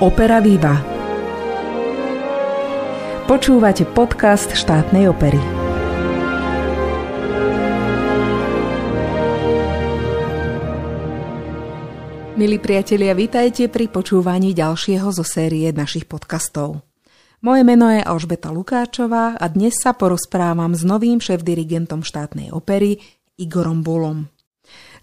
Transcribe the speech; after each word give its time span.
Opera 0.00 0.40
Viva. 0.40 0.80
Počúvate 3.28 3.84
podcast 3.84 4.48
štátnej 4.56 5.12
opery. 5.12 5.36
Milí 12.40 12.56
priatelia, 12.56 13.12
vítajte 13.12 13.68
pri 13.68 13.92
počúvaní 13.92 14.56
ďalšieho 14.56 15.12
zo 15.12 15.20
série 15.20 15.68
našich 15.68 16.08
podcastov. 16.08 16.80
Moje 17.44 17.60
meno 17.68 17.92
je 17.92 18.00
Alžbeta 18.00 18.48
Lukáčová 18.48 19.36
a 19.36 19.44
dnes 19.52 19.76
sa 19.76 19.92
porozprávam 19.92 20.72
s 20.72 20.80
novým 20.80 21.20
šéf-dirigentom 21.20 22.00
štátnej 22.00 22.56
opery 22.56 23.04
Igorom 23.36 23.84
Bulom. 23.84 24.32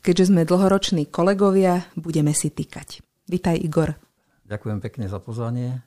Keďže 0.02 0.34
sme 0.34 0.42
dlhoroční 0.42 1.06
kolegovia, 1.14 1.86
budeme 1.94 2.34
si 2.34 2.50
týkať. 2.50 3.06
Vítaj 3.30 3.62
Igor. 3.62 4.07
Ďakujem 4.48 4.80
pekne 4.80 5.06
za 5.12 5.20
pozvanie. 5.20 5.84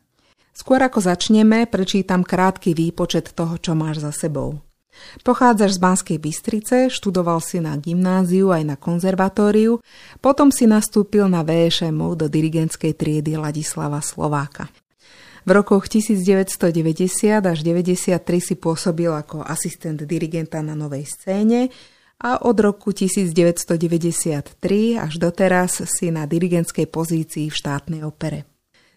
Skôr 0.53 0.85
ako 0.85 1.01
začneme, 1.01 1.65
prečítam 1.65 2.21
krátky 2.21 2.77
výpočet 2.77 3.33
toho, 3.33 3.57
čo 3.57 3.73
máš 3.73 4.05
za 4.05 4.13
sebou. 4.13 4.61
Pochádzaš 5.25 5.79
z 5.79 5.81
Banskej 5.81 6.19
Bystrice, 6.21 6.77
študoval 6.93 7.41
si 7.41 7.57
na 7.63 7.73
gymnáziu 7.81 8.53
aj 8.53 8.63
na 8.69 8.77
konzervatóriu, 8.77 9.81
potom 10.21 10.53
si 10.53 10.69
nastúpil 10.69 11.25
na 11.25 11.41
VŠMU 11.41 12.19
do 12.21 12.29
dirigentskej 12.29 12.93
triedy 12.93 13.41
Ladislava 13.41 14.05
Slováka. 14.05 14.69
V 15.49 15.51
rokoch 15.57 15.89
1990 15.89 17.41
až 17.41 17.59
93 17.65 18.21
si 18.45 18.55
pôsobil 18.61 19.09
ako 19.09 19.41
asistent 19.41 20.05
dirigenta 20.05 20.61
na 20.61 20.77
novej 20.77 21.09
scéne 21.09 21.73
a 22.21 22.45
od 22.45 22.61
roku 22.61 22.93
1993 22.93 24.61
až 25.01 25.13
doteraz 25.17 25.81
si 25.89 26.13
na 26.13 26.29
dirigentskej 26.29 26.85
pozícii 26.93 27.49
v 27.49 27.57
štátnej 27.57 28.05
opere. 28.05 28.50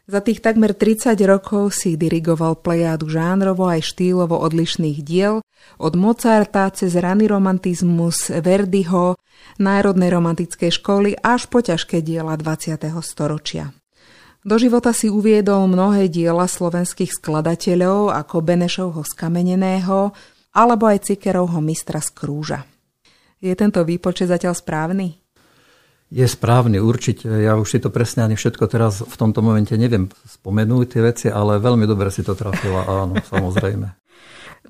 Za 0.04 0.20
tých 0.20 0.44
takmer 0.44 0.76
30 0.76 1.16
rokov 1.24 1.80
si 1.80 1.96
dirigoval 1.96 2.60
plejádu 2.60 3.08
žánrovo 3.08 3.72
aj 3.72 3.88
štýlovo 3.88 4.36
odlišných 4.36 5.00
diel, 5.00 5.40
od 5.80 5.94
Mozarta 5.96 6.68
cez 6.76 7.00
raný 7.00 7.32
romantizmus, 7.32 8.28
Verdiho, 8.28 9.16
národnej 9.64 10.12
romantickej 10.12 10.76
školy 10.76 11.16
až 11.24 11.48
po 11.48 11.64
ťažké 11.64 12.04
diela 12.04 12.36
20. 12.36 12.84
storočia. 13.00 13.72
Do 14.44 14.60
života 14.60 14.92
si 14.92 15.08
uviedol 15.08 15.72
mnohé 15.72 16.12
diela 16.12 16.52
slovenských 16.52 17.16
skladateľov 17.16 18.12
ako 18.12 18.44
Benešovho 18.44 19.08
skameneného 19.08 20.12
alebo 20.52 20.84
aj 20.84 21.08
Cikerovho 21.08 21.64
mistra 21.64 22.04
z 22.04 22.12
Krúža. 22.12 22.68
Je 23.40 23.56
tento 23.56 23.80
výpočet 23.88 24.28
zatiaľ 24.28 24.52
správny? 24.52 25.23
Je 26.14 26.30
správny, 26.30 26.78
určite. 26.78 27.26
Ja 27.26 27.58
už 27.58 27.74
si 27.74 27.80
to 27.82 27.90
presne 27.90 28.22
ani 28.22 28.38
všetko 28.38 28.70
teraz 28.70 29.02
v 29.02 29.16
tomto 29.18 29.42
momente 29.42 29.74
neviem 29.74 30.14
spomenúť 30.30 30.86
tie 30.86 31.02
veci, 31.02 31.28
ale 31.34 31.58
veľmi 31.58 31.90
dobre 31.90 32.14
si 32.14 32.22
to 32.22 32.38
trafila, 32.38 32.86
áno, 32.86 33.18
samozrejme. 33.34 33.98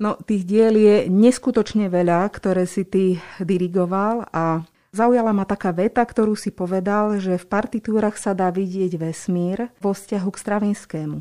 No, 0.00 0.16
tých 0.24 0.48
diel 0.48 0.74
je 0.74 0.96
neskutočne 1.12 1.92
veľa, 1.92 2.32
ktoré 2.32 2.64
si 2.64 2.88
ty 2.88 3.20
dirigoval 3.44 4.24
a 4.32 4.64
zaujala 4.90 5.36
ma 5.36 5.44
taká 5.44 5.70
veta, 5.76 6.00
ktorú 6.00 6.32
si 6.32 6.48
povedal, 6.48 7.20
že 7.20 7.36
v 7.36 7.46
partitúrach 7.46 8.16
sa 8.16 8.32
dá 8.32 8.48
vidieť 8.48 8.96
vesmír 8.96 9.68
vo 9.84 9.92
vzťahu 9.92 10.28
k 10.32 10.40
Stravinskému. 10.40 11.18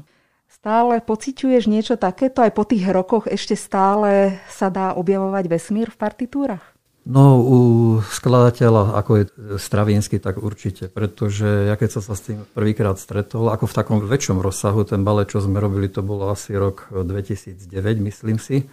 Stále 0.47 1.03
pociťuješ 1.03 1.67
niečo 1.67 1.99
takéto? 1.99 2.39
Aj 2.39 2.53
po 2.55 2.63
tých 2.63 2.87
rokoch 2.87 3.27
ešte 3.27 3.59
stále 3.59 4.39
sa 4.47 4.71
dá 4.71 4.95
objavovať 4.95 5.51
vesmír 5.51 5.91
v 5.91 5.99
partitúrach? 5.99 6.72
No 7.03 7.35
u 7.43 7.57
skladateľa, 7.99 8.95
ako 8.95 9.11
je 9.19 9.23
Stravinsky, 9.59 10.23
tak 10.23 10.39
určite, 10.39 10.87
pretože 10.87 11.67
ja 11.67 11.75
keď 11.75 11.99
som 11.99 12.03
sa 12.03 12.15
s 12.15 12.23
tým 12.23 12.47
prvýkrát 12.55 12.95
stretol, 12.95 13.51
ako 13.51 13.67
v 13.67 13.75
takom 13.75 13.97
väčšom 13.99 14.39
rozsahu, 14.39 14.87
ten 14.87 15.03
balet, 15.03 15.27
čo 15.27 15.43
sme 15.43 15.59
robili, 15.59 15.91
to 15.91 15.99
bolo 15.99 16.31
asi 16.31 16.55
rok 16.55 16.87
2009, 16.95 17.59
myslím 18.07 18.39
si. 18.39 18.71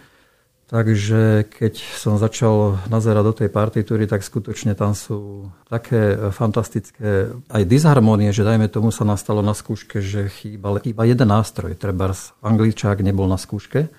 Takže 0.71 1.51
keď 1.51 1.83
som 1.99 2.15
začal 2.15 2.79
nazerať 2.87 3.23
do 3.27 3.33
tej 3.35 3.49
partitúry, 3.51 4.07
tak 4.07 4.23
skutočne 4.23 4.71
tam 4.79 4.95
sú 4.95 5.51
také 5.67 6.15
fantastické 6.31 7.35
aj 7.51 7.67
disharmonie, 7.67 8.31
že 8.31 8.47
dajme 8.47 8.71
tomu 8.71 8.95
sa 8.95 9.03
nastalo 9.03 9.43
na 9.43 9.51
skúške, 9.51 9.99
že 9.99 10.31
chýbal 10.31 10.79
iba 10.87 11.03
jeden 11.03 11.27
nástroj, 11.27 11.75
treba 11.75 12.15
angličák 12.39 13.03
nebol 13.03 13.27
na 13.27 13.35
skúške, 13.35 13.91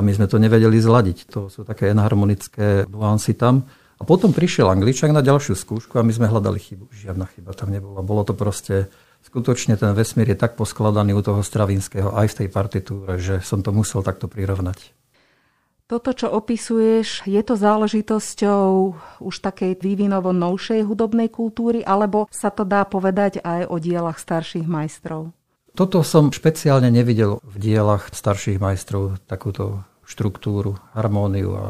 a 0.00 0.04
my 0.04 0.16
sme 0.16 0.24
to 0.24 0.40
nevedeli 0.40 0.80
zladiť. 0.80 1.28
To 1.36 1.52
sú 1.52 1.60
také 1.68 1.92
enharmonické 1.92 2.88
nuancy 2.88 3.36
tam. 3.36 3.68
A 4.00 4.08
potom 4.08 4.32
prišiel 4.32 4.72
Angličak 4.72 5.12
na 5.12 5.20
ďalšiu 5.20 5.52
skúšku 5.52 6.00
a 6.00 6.06
my 6.06 6.08
sme 6.08 6.24
hľadali 6.24 6.56
chybu. 6.56 6.88
Žiadna 6.88 7.28
chyba 7.36 7.52
tam 7.52 7.68
nebola. 7.68 8.00
Bolo 8.00 8.24
to 8.24 8.32
proste, 8.32 8.88
skutočne 9.20 9.76
ten 9.76 9.92
vesmír 9.92 10.32
je 10.32 10.40
tak 10.40 10.56
poskladaný 10.56 11.12
u 11.12 11.20
toho 11.20 11.44
Stravinského 11.44 12.16
aj 12.16 12.32
v 12.32 12.36
tej 12.40 12.48
partitúre, 12.48 13.20
že 13.20 13.44
som 13.44 13.60
to 13.60 13.76
musel 13.76 14.00
takto 14.00 14.24
prirovnať. 14.24 14.96
Toto, 15.84 16.16
čo 16.16 16.32
opisuješ, 16.32 17.28
je 17.28 17.42
to 17.44 17.58
záležitosťou 17.60 18.68
už 19.20 19.34
takej 19.42 19.76
vývinovo 19.82 20.30
novšej 20.32 20.86
hudobnej 20.86 21.28
kultúry, 21.28 21.84
alebo 21.84 22.30
sa 22.32 22.48
to 22.48 22.64
dá 22.64 22.86
povedať 22.88 23.42
aj 23.44 23.68
o 23.68 23.76
dielach 23.76 24.16
starších 24.16 24.64
majstrov? 24.64 25.34
Toto 25.74 26.06
som 26.06 26.30
špeciálne 26.30 26.88
nevidel 26.94 27.42
v 27.42 27.56
dielach 27.58 28.06
starších 28.14 28.62
majstrov, 28.62 29.18
takúto 29.26 29.82
štruktúru, 30.10 30.82
harmóniu 30.90 31.50
a 31.54 31.66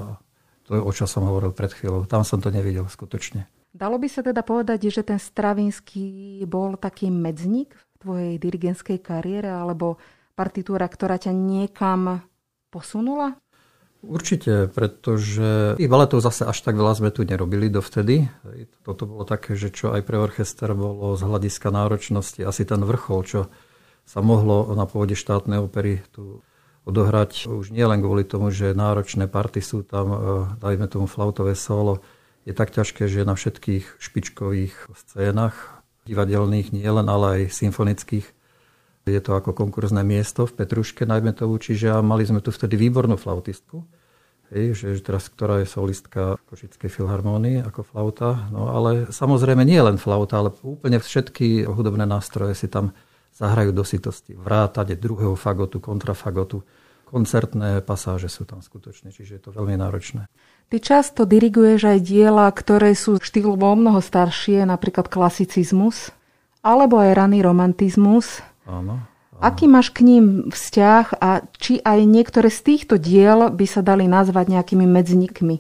to 0.65 0.79
je, 0.79 0.81
o 0.81 0.91
čo 0.97 1.05
som 1.05 1.29
hovoril 1.29 1.53
pred 1.53 1.69
chvíľou. 1.77 2.09
Tam 2.09 2.25
som 2.25 2.41
to 2.41 2.49
nevidel 2.49 2.89
skutočne. 2.89 3.45
Dalo 3.71 4.01
by 4.01 4.09
sa 4.09 4.25
teda 4.25 4.41
povedať, 4.43 4.91
že 4.91 5.05
ten 5.05 5.21
Stravinský 5.21 6.41
bol 6.49 6.75
taký 6.81 7.13
medzník 7.13 7.77
v 7.77 7.95
tvojej 8.01 8.35
dirigentskej 8.41 8.99
kariére 8.99 9.53
alebo 9.53 10.01
partitúra, 10.35 10.89
ktorá 10.89 11.21
ťa 11.21 11.31
niekam 11.37 12.25
posunula? 12.73 13.37
Určite, 14.01 14.73
pretože 14.73 15.77
tých 15.77 15.93
baletov 15.93 16.25
zase 16.25 16.49
až 16.49 16.57
tak 16.65 16.73
veľa 16.73 16.97
sme 16.97 17.11
tu 17.13 17.21
nerobili 17.21 17.69
dovtedy. 17.69 18.33
Toto 18.81 19.05
bolo 19.05 19.29
také, 19.29 19.53
že 19.53 19.69
čo 19.69 19.93
aj 19.93 20.09
pre 20.09 20.17
orchester 20.17 20.73
bolo 20.73 21.13
z 21.21 21.29
hľadiska 21.29 21.69
náročnosti 21.69 22.41
asi 22.41 22.65
ten 22.65 22.81
vrchol, 22.81 23.21
čo 23.29 23.41
sa 24.09 24.25
mohlo 24.25 24.73
na 24.73 24.89
pôde 24.89 25.13
štátnej 25.13 25.61
opery 25.61 26.01
tu 26.17 26.41
odohrať. 26.89 27.47
Už 27.49 27.73
nie 27.73 27.85
len 27.85 28.01
kvôli 28.01 28.25
tomu, 28.25 28.49
že 28.51 28.73
náročné 28.73 29.29
party 29.29 29.61
sú 29.61 29.85
tam, 29.85 30.07
e, 30.11 30.19
dajme 30.61 30.87
tomu 30.89 31.07
flautové 31.07 31.53
solo, 31.53 32.01
je 32.49 32.57
tak 32.57 32.73
ťažké, 32.73 33.05
že 33.07 33.29
na 33.29 33.37
všetkých 33.37 34.01
špičkových 34.01 34.75
scénach, 34.97 35.85
divadelných 36.09 36.73
nielen, 36.73 37.07
ale 37.07 37.27
aj 37.47 37.53
symfonických, 37.53 38.27
je 39.05 39.21
to 39.21 39.33
ako 39.37 39.53
konkurzné 39.53 40.01
miesto 40.07 40.47
v 40.47 40.57
Petruške, 40.57 41.05
najmä 41.05 41.37
tomu, 41.37 41.59
čiže 41.61 42.01
mali 42.01 42.25
sme 42.25 42.41
tu 42.41 42.55
vtedy 42.55 42.79
výbornú 42.79 43.19
flautistku, 43.19 43.85
hej, 44.55 44.75
že 44.75 45.03
teraz, 45.03 45.31
ktorá 45.31 45.63
je 45.63 45.69
solistka 45.69 46.37
Košickej 46.51 46.91
filharmónii 46.91 47.63
ako 47.67 47.87
flauta, 47.87 48.51
no 48.51 48.71
ale 48.71 49.11
samozrejme 49.11 49.63
nie 49.67 49.81
len 49.81 49.97
flauta, 49.99 50.43
ale 50.43 50.55
úplne 50.63 50.99
všetky 50.99 51.67
hudobné 51.67 52.07
nástroje 52.07 52.55
si 52.55 52.67
tam 52.67 52.95
zahrajú 53.41 53.73
do 53.73 53.83
sitosti. 53.83 54.37
Vrátade 54.37 55.01
druhého 55.01 55.33
fagotu, 55.33 55.81
kontrafagotu, 55.81 56.61
koncertné 57.09 57.81
pasáže 57.81 58.29
sú 58.29 58.45
tam 58.45 58.61
skutočne, 58.61 59.11
čiže 59.11 59.41
je 59.41 59.43
to 59.43 59.51
veľmi 59.57 59.81
náročné. 59.81 60.29
Ty 60.71 60.77
často 60.79 61.27
diriguješ 61.27 61.83
aj 61.83 61.99
diela, 62.07 62.47
ktoré 62.53 62.95
sú 62.95 63.19
štýlovo 63.19 63.75
mnoho 63.75 63.99
staršie, 63.99 64.63
napríklad 64.69 65.11
klasicizmus, 65.11 66.15
alebo 66.63 67.03
aj 67.03 67.17
raný 67.17 67.43
romantizmus. 67.43 68.45
Áno. 68.69 69.03
Aký 69.41 69.67
máš 69.67 69.89
k 69.91 70.05
ním 70.05 70.53
vzťah 70.53 71.17
a 71.17 71.43
či 71.57 71.81
aj 71.81 72.05
niektoré 72.05 72.53
z 72.53 72.61
týchto 72.61 73.01
diel 73.01 73.49
by 73.49 73.67
sa 73.67 73.81
dali 73.81 74.05
nazvať 74.05 74.53
nejakými 74.53 74.85
medznikmi 74.85 75.57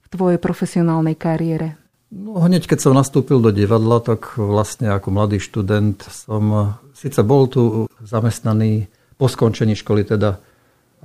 v 0.00 0.06
tvojej 0.06 0.38
profesionálnej 0.38 1.18
kariére? 1.18 1.83
No 2.14 2.38
hneď 2.38 2.70
keď 2.70 2.78
som 2.78 2.94
nastúpil 2.94 3.42
do 3.42 3.50
divadla, 3.50 3.98
tak 3.98 4.38
vlastne 4.38 4.86
ako 4.94 5.10
mladý 5.10 5.42
študent 5.42 5.98
som 6.06 6.78
síce 6.94 7.18
bol 7.26 7.50
tu 7.50 7.90
zamestnaný 8.06 8.86
po 9.18 9.26
skončení 9.26 9.74
školy 9.74 10.06
teda 10.06 10.38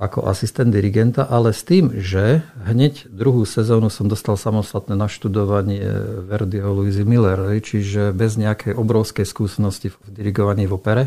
ako 0.00 0.24
asistent 0.30 0.72
dirigenta, 0.72 1.28
ale 1.28 1.52
s 1.52 1.60
tým, 1.60 1.92
že 2.00 2.40
hneď 2.64 3.10
druhú 3.12 3.44
sezónu 3.44 3.92
som 3.92 4.08
dostal 4.08 4.38
samostatné 4.38 4.96
naštudovanie 4.96 5.84
Verdiho 6.24 6.72
Louise 6.72 7.04
Miller, 7.04 7.58
čiže 7.60 8.16
bez 8.16 8.40
nejakej 8.40 8.78
obrovskej 8.80 9.28
skúsenosti 9.28 9.92
v 9.92 9.96
dirigovaní 10.08 10.64
v 10.64 10.78
opere. 10.80 11.04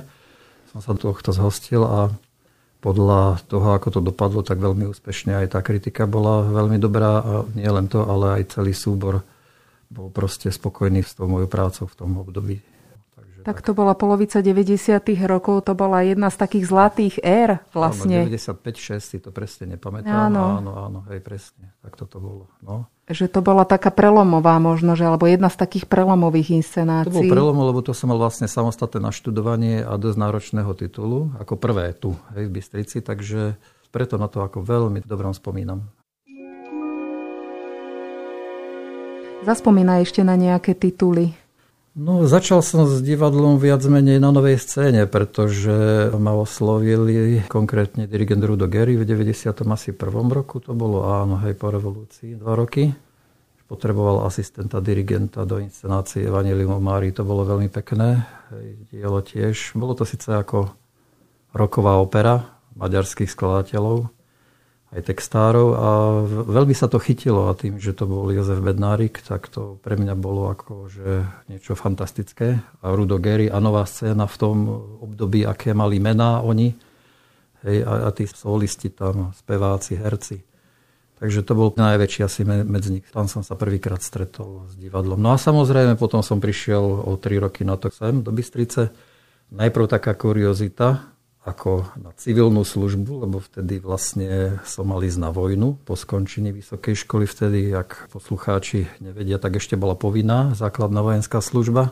Som 0.70 0.86
sa 0.86 0.94
tohto 0.94 1.34
zhostil 1.34 1.82
a 1.82 2.14
podľa 2.86 3.42
toho, 3.50 3.74
ako 3.74 3.88
to 3.98 4.00
dopadlo, 4.04 4.46
tak 4.46 4.62
veľmi 4.62 4.86
úspešne 4.92 5.42
aj 5.42 5.58
tá 5.58 5.66
kritika 5.66 6.06
bola 6.06 6.46
veľmi 6.46 6.78
dobrá 6.78 7.24
a 7.24 7.34
nie 7.56 7.66
len 7.66 7.90
to, 7.90 8.06
ale 8.06 8.44
aj 8.44 8.60
celý 8.60 8.78
súbor 8.78 9.26
bol 9.94 10.12
proste 10.12 10.50
spokojný 10.52 11.06
s 11.06 11.16
tou 11.16 11.30
mojou 11.30 11.48
prácou 11.48 11.86
v 11.88 11.96
tom 11.96 12.18
období. 12.20 12.60
Takže 13.14 13.48
tak 13.48 13.64
to 13.64 13.72
bola 13.78 13.94
polovica 13.96 14.42
90. 14.42 15.00
rokov, 15.30 15.70
to 15.70 15.78
bola 15.78 16.02
jedna 16.02 16.34
z 16.34 16.38
takých 16.42 16.66
zlatých 16.68 17.16
ér 17.22 17.64
vlastne. 17.72 18.26
Áno, 18.26 18.34
95-6 18.34 19.00
si 19.00 19.18
to 19.22 19.30
presne 19.30 19.78
nepamätám. 19.78 20.34
Áno. 20.34 20.60
áno, 20.60 20.72
áno, 20.76 21.00
hej, 21.14 21.22
presne. 21.22 21.72
Tak 21.86 21.94
tak 21.94 22.10
toto 22.10 22.18
bolo. 22.18 22.44
No. 22.66 22.90
Že 23.06 23.30
to 23.30 23.46
bola 23.46 23.70
taká 23.70 23.94
prelomová 23.94 24.58
možno, 24.58 24.98
že, 24.98 25.06
alebo 25.06 25.30
jedna 25.30 25.54
z 25.54 25.62
takých 25.62 25.86
prelomových 25.86 26.58
inscenácií. 26.58 27.14
To 27.14 27.22
bol 27.22 27.30
prelom, 27.30 27.62
lebo 27.70 27.86
to 27.86 27.94
som 27.94 28.10
mal 28.10 28.18
vlastne 28.18 28.50
samostatné 28.50 28.98
naštudovanie 28.98 29.86
a 29.86 29.94
dosť 30.02 30.18
náročného 30.18 30.74
titulu, 30.74 31.30
ako 31.38 31.54
prvé 31.62 31.94
tu 31.94 32.18
hej, 32.34 32.50
v 32.50 32.52
Bystrici, 32.58 33.06
takže 33.06 33.62
preto 33.94 34.18
na 34.18 34.26
to 34.26 34.42
ako 34.42 34.66
veľmi 34.66 35.06
dobrom 35.06 35.38
spomínam. 35.38 35.86
Zaspomínaj 39.44 40.08
ešte 40.08 40.24
na 40.24 40.40
nejaké 40.40 40.72
tituly. 40.72 41.36
No, 41.94 42.26
začal 42.26 42.66
som 42.66 42.90
s 42.90 43.06
divadlom 43.06 43.62
viac 43.62 43.86
menej 43.86 44.18
na 44.18 44.34
novej 44.34 44.58
scéne, 44.58 45.06
pretože 45.06 46.10
ma 46.18 46.34
oslovili 46.34 47.46
konkrétne 47.46 48.10
dirigent 48.10 48.42
Rudo 48.42 48.66
Gary 48.66 48.98
v 48.98 49.06
90. 49.06 49.54
asi 49.70 49.94
prvom 49.94 50.32
roku, 50.34 50.58
to 50.58 50.74
bolo 50.74 51.06
áno, 51.06 51.38
hej, 51.46 51.54
po 51.54 51.70
revolúcii, 51.70 52.40
dva 52.40 52.58
roky. 52.58 52.90
Potreboval 53.70 54.26
asistenta 54.26 54.82
dirigenta 54.82 55.46
do 55.46 55.62
inscenácie 55.62 56.26
Evangelium 56.26 56.82
Mári, 56.82 57.14
to 57.14 57.22
bolo 57.22 57.46
veľmi 57.46 57.70
pekné, 57.70 58.26
hej, 58.58 58.68
dielo 58.90 59.22
tiež. 59.22 59.78
Bolo 59.78 59.94
to 59.94 60.02
síce 60.02 60.34
ako 60.34 60.74
roková 61.54 62.02
opera 62.02 62.58
maďarských 62.74 63.30
skladateľov, 63.30 64.10
aj 64.94 65.02
textárov 65.10 65.68
a 65.74 65.88
veľmi 66.30 66.78
sa 66.78 66.86
to 66.86 67.02
chytilo 67.02 67.50
a 67.50 67.58
tým, 67.58 67.82
že 67.82 67.98
to 67.98 68.06
bol 68.06 68.30
Jozef 68.30 68.62
Bednárik, 68.62 69.26
tak 69.26 69.50
to 69.50 69.82
pre 69.82 69.98
mňa 69.98 70.14
bolo 70.14 70.54
ako 70.54 70.86
že 70.86 71.26
niečo 71.50 71.74
fantastické. 71.74 72.62
A 72.86 72.94
Rudo 72.94 73.18
Gary 73.18 73.50
a 73.50 73.58
nová 73.58 73.90
scéna 73.90 74.30
v 74.30 74.36
tom 74.38 74.58
období, 75.02 75.50
aké 75.50 75.74
mali 75.74 75.98
mená 75.98 76.46
oni 76.46 76.78
hej, 77.66 77.78
a, 77.82 78.08
a 78.08 78.10
tí 78.14 78.30
solisti 78.30 78.94
tam, 78.94 79.34
speváci, 79.34 79.98
herci. 79.98 80.38
Takže 81.18 81.40
to 81.48 81.56
bol 81.56 81.72
najväčší 81.72 82.22
asi 82.28 82.44
medzi. 82.44 83.00
Tam 83.16 83.32
som 83.32 83.48
sa 83.48 83.56
prvýkrát 83.56 84.04
stretol 84.04 84.68
s 84.68 84.76
divadlom. 84.76 85.16
No 85.16 85.32
a 85.32 85.40
samozrejme 85.40 85.96
potom 85.96 86.20
som 86.20 86.44
prišiel 86.44 86.84
o 86.84 87.16
tri 87.16 87.40
roky 87.40 87.64
na 87.64 87.80
to 87.80 87.88
sem 87.88 88.20
do 88.20 88.36
Bystrice. 88.36 88.92
Najprv 89.54 89.86
taká 89.88 90.20
kuriozita, 90.20 91.13
ako 91.44 91.92
na 92.00 92.16
civilnú 92.16 92.64
službu, 92.64 93.28
lebo 93.28 93.44
vtedy 93.44 93.84
vlastne 93.84 94.60
som 94.64 94.88
mal 94.88 95.04
ísť 95.04 95.20
na 95.20 95.30
vojnu 95.36 95.76
po 95.84 96.00
skončení 96.00 96.56
vysokej 96.56 97.04
školy. 97.04 97.28
Vtedy, 97.28 97.76
ak 97.76 98.08
poslucháči 98.16 98.88
nevedia, 99.04 99.36
tak 99.36 99.60
ešte 99.60 99.76
bola 99.76 99.94
povinná 99.94 100.56
základná 100.56 101.04
vojenská 101.04 101.44
služba. 101.44 101.92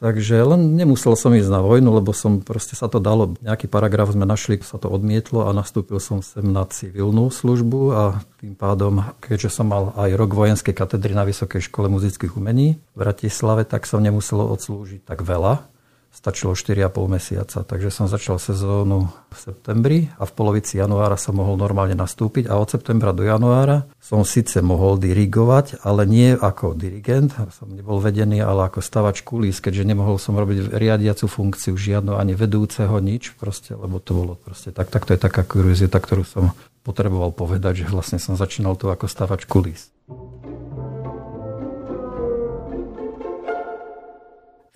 Takže 0.00 0.40
len 0.42 0.80
nemusel 0.80 1.12
som 1.12 1.36
ísť 1.36 1.52
na 1.52 1.60
vojnu, 1.60 1.92
lebo 1.92 2.16
som 2.16 2.40
proste 2.40 2.72
sa 2.72 2.88
to 2.88 3.04
dalo. 3.04 3.36
Nejaký 3.44 3.68
paragraf 3.68 4.16
sme 4.16 4.24
našli, 4.24 4.56
sa 4.64 4.80
to 4.80 4.88
odmietlo 4.88 5.44
a 5.44 5.52
nastúpil 5.52 6.00
som 6.00 6.24
sem 6.24 6.40
na 6.40 6.64
civilnú 6.64 7.28
službu 7.28 7.80
a 7.92 8.02
tým 8.40 8.56
pádom, 8.56 9.04
keďže 9.20 9.60
som 9.60 9.68
mal 9.68 9.92
aj 10.00 10.16
rok 10.16 10.32
vojenskej 10.32 10.72
katedry 10.72 11.12
na 11.12 11.28
Vysokej 11.28 11.68
škole 11.68 11.92
muzických 11.92 12.32
umení 12.32 12.80
v 12.80 12.96
Bratislave, 12.96 13.68
tak 13.68 13.84
som 13.84 14.00
nemusel 14.00 14.40
odslúžiť 14.40 15.04
tak 15.04 15.20
veľa 15.20 15.69
stačilo 16.10 16.52
4,5 16.52 16.90
mesiaca. 17.06 17.62
Takže 17.64 17.88
som 17.88 18.10
začal 18.10 18.36
sezónu 18.36 19.08
v 19.30 19.36
septembri 19.38 19.98
a 20.18 20.26
v 20.26 20.32
polovici 20.34 20.76
januára 20.76 21.14
som 21.14 21.38
mohol 21.38 21.56
normálne 21.56 21.94
nastúpiť 21.96 22.50
a 22.50 22.58
od 22.58 22.68
septembra 22.68 23.14
do 23.14 23.22
januára 23.22 23.86
som 24.02 24.26
síce 24.26 24.58
mohol 24.60 24.98
dirigovať, 24.98 25.80
ale 25.86 26.04
nie 26.04 26.34
ako 26.34 26.74
dirigent, 26.74 27.32
som 27.54 27.70
nebol 27.70 28.02
vedený, 28.02 28.42
ale 28.42 28.68
ako 28.68 28.82
stavač 28.82 29.22
kulís, 29.22 29.62
keďže 29.62 29.86
nemohol 29.86 30.18
som 30.18 30.34
robiť 30.34 30.74
riadiacu 30.74 31.30
funkciu 31.30 31.78
žiadnu 31.78 32.18
ani 32.18 32.34
vedúceho, 32.34 32.98
nič, 32.98 33.38
proste, 33.38 33.78
lebo 33.78 34.02
to 34.02 34.12
bolo 34.12 34.34
proste 34.34 34.74
tak. 34.74 34.90
Tak 34.90 35.06
to 35.06 35.14
je 35.14 35.20
taká 35.22 35.46
kuriozita, 35.46 36.02
ktorú 36.02 36.26
som 36.26 36.44
potreboval 36.82 37.30
povedať, 37.30 37.86
že 37.86 37.92
vlastne 37.92 38.18
som 38.18 38.34
začínal 38.34 38.74
tu 38.74 38.90
ako 38.90 39.06
stavač 39.06 39.46
kulís. 39.46 39.94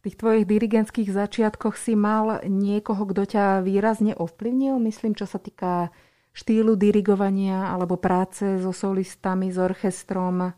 Tých 0.04 0.20
tvojich 0.20 0.44
dirigentských 0.44 1.08
začiatkoch 1.08 1.80
si 1.80 1.96
mal 1.96 2.44
niekoho, 2.44 3.08
kto 3.08 3.24
ťa 3.24 3.44
výrazne 3.64 4.12
ovplyvnil? 4.12 4.76
Myslím, 4.76 5.16
čo 5.16 5.24
sa 5.24 5.40
týka 5.40 5.88
štýlu 6.34 6.74
dirigovania 6.74 7.70
alebo 7.70 7.96
práce 7.96 8.58
so 8.60 8.74
solistami, 8.74 9.54
s 9.54 9.56
orchestrom. 9.56 10.52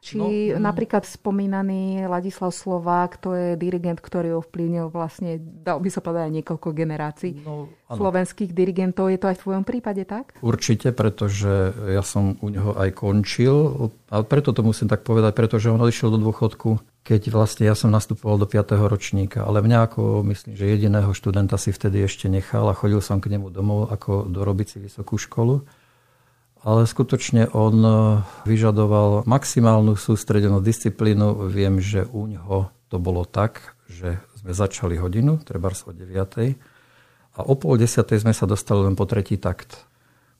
Či 0.00 0.16
no, 0.16 0.32
mm. 0.32 0.64
napríklad 0.64 1.04
spomínaný 1.04 2.08
Ladislav 2.08 2.56
Slovák, 2.56 3.20
to 3.20 3.36
je 3.36 3.48
dirigent, 3.60 4.00
ktorý 4.00 4.40
ovplyvnil 4.40 4.88
vlastne, 4.88 5.36
dal 5.36 5.76
by 5.76 5.92
sa 5.92 6.00
povedať, 6.00 6.24
aj 6.24 6.34
niekoľko 6.40 6.68
generácií 6.72 7.44
no, 7.44 7.68
slovenských 7.92 8.56
dirigentov. 8.56 9.12
Je 9.12 9.20
to 9.20 9.28
aj 9.28 9.36
v 9.36 9.42
tvojom 9.44 9.64
prípade 9.68 10.08
tak? 10.08 10.40
Určite, 10.40 10.96
pretože 10.96 11.76
ja 11.84 12.00
som 12.00 12.40
u 12.40 12.48
neho 12.48 12.72
aj 12.80 12.96
končil. 12.96 13.92
A 14.08 14.24
preto 14.24 14.56
to 14.56 14.64
musím 14.64 14.88
tak 14.88 15.04
povedať, 15.04 15.36
pretože 15.36 15.68
on 15.68 15.84
odišiel 15.84 16.16
do 16.16 16.18
dôchodku 16.24 16.80
keď 17.00 17.32
vlastne 17.32 17.64
ja 17.64 17.72
som 17.72 17.88
nastupoval 17.88 18.36
do 18.36 18.46
5. 18.46 18.76
ročníka. 18.76 19.42
Ale 19.42 19.64
mňa 19.64 19.78
ako, 19.88 20.20
myslím, 20.28 20.52
že 20.54 20.68
jediného 20.68 21.10
študenta 21.16 21.56
si 21.56 21.72
vtedy 21.72 22.04
ešte 22.04 22.28
nechal 22.28 22.68
a 22.68 22.76
chodil 22.76 23.00
som 23.00 23.18
k 23.18 23.32
nemu 23.32 23.48
domov 23.48 23.88
ako 23.88 24.28
dorobiť 24.28 24.66
si 24.68 24.78
vysokú 24.78 25.16
školu. 25.16 25.64
Ale 26.60 26.84
skutočne 26.84 27.48
on 27.56 27.76
e, 27.80 27.92
vyžadoval 28.44 29.24
maximálnu 29.24 29.96
sústredenú 29.96 30.60
disciplínu. 30.60 31.48
Viem, 31.48 31.80
že 31.80 32.04
u 32.04 32.28
ňoho 32.28 32.68
to 32.92 33.00
bolo 33.00 33.24
tak, 33.24 33.80
že 33.88 34.20
sme 34.36 34.52
začali 34.52 35.00
hodinu, 35.00 35.40
treba 35.40 35.72
o 35.72 35.92
9. 35.92 36.04
A 37.36 37.40
o 37.48 37.54
pol 37.56 37.80
desiatej 37.80 38.28
sme 38.28 38.36
sa 38.36 38.44
dostali 38.44 38.84
len 38.84 38.92
po 38.92 39.08
tretí 39.08 39.40
takt. 39.40 39.88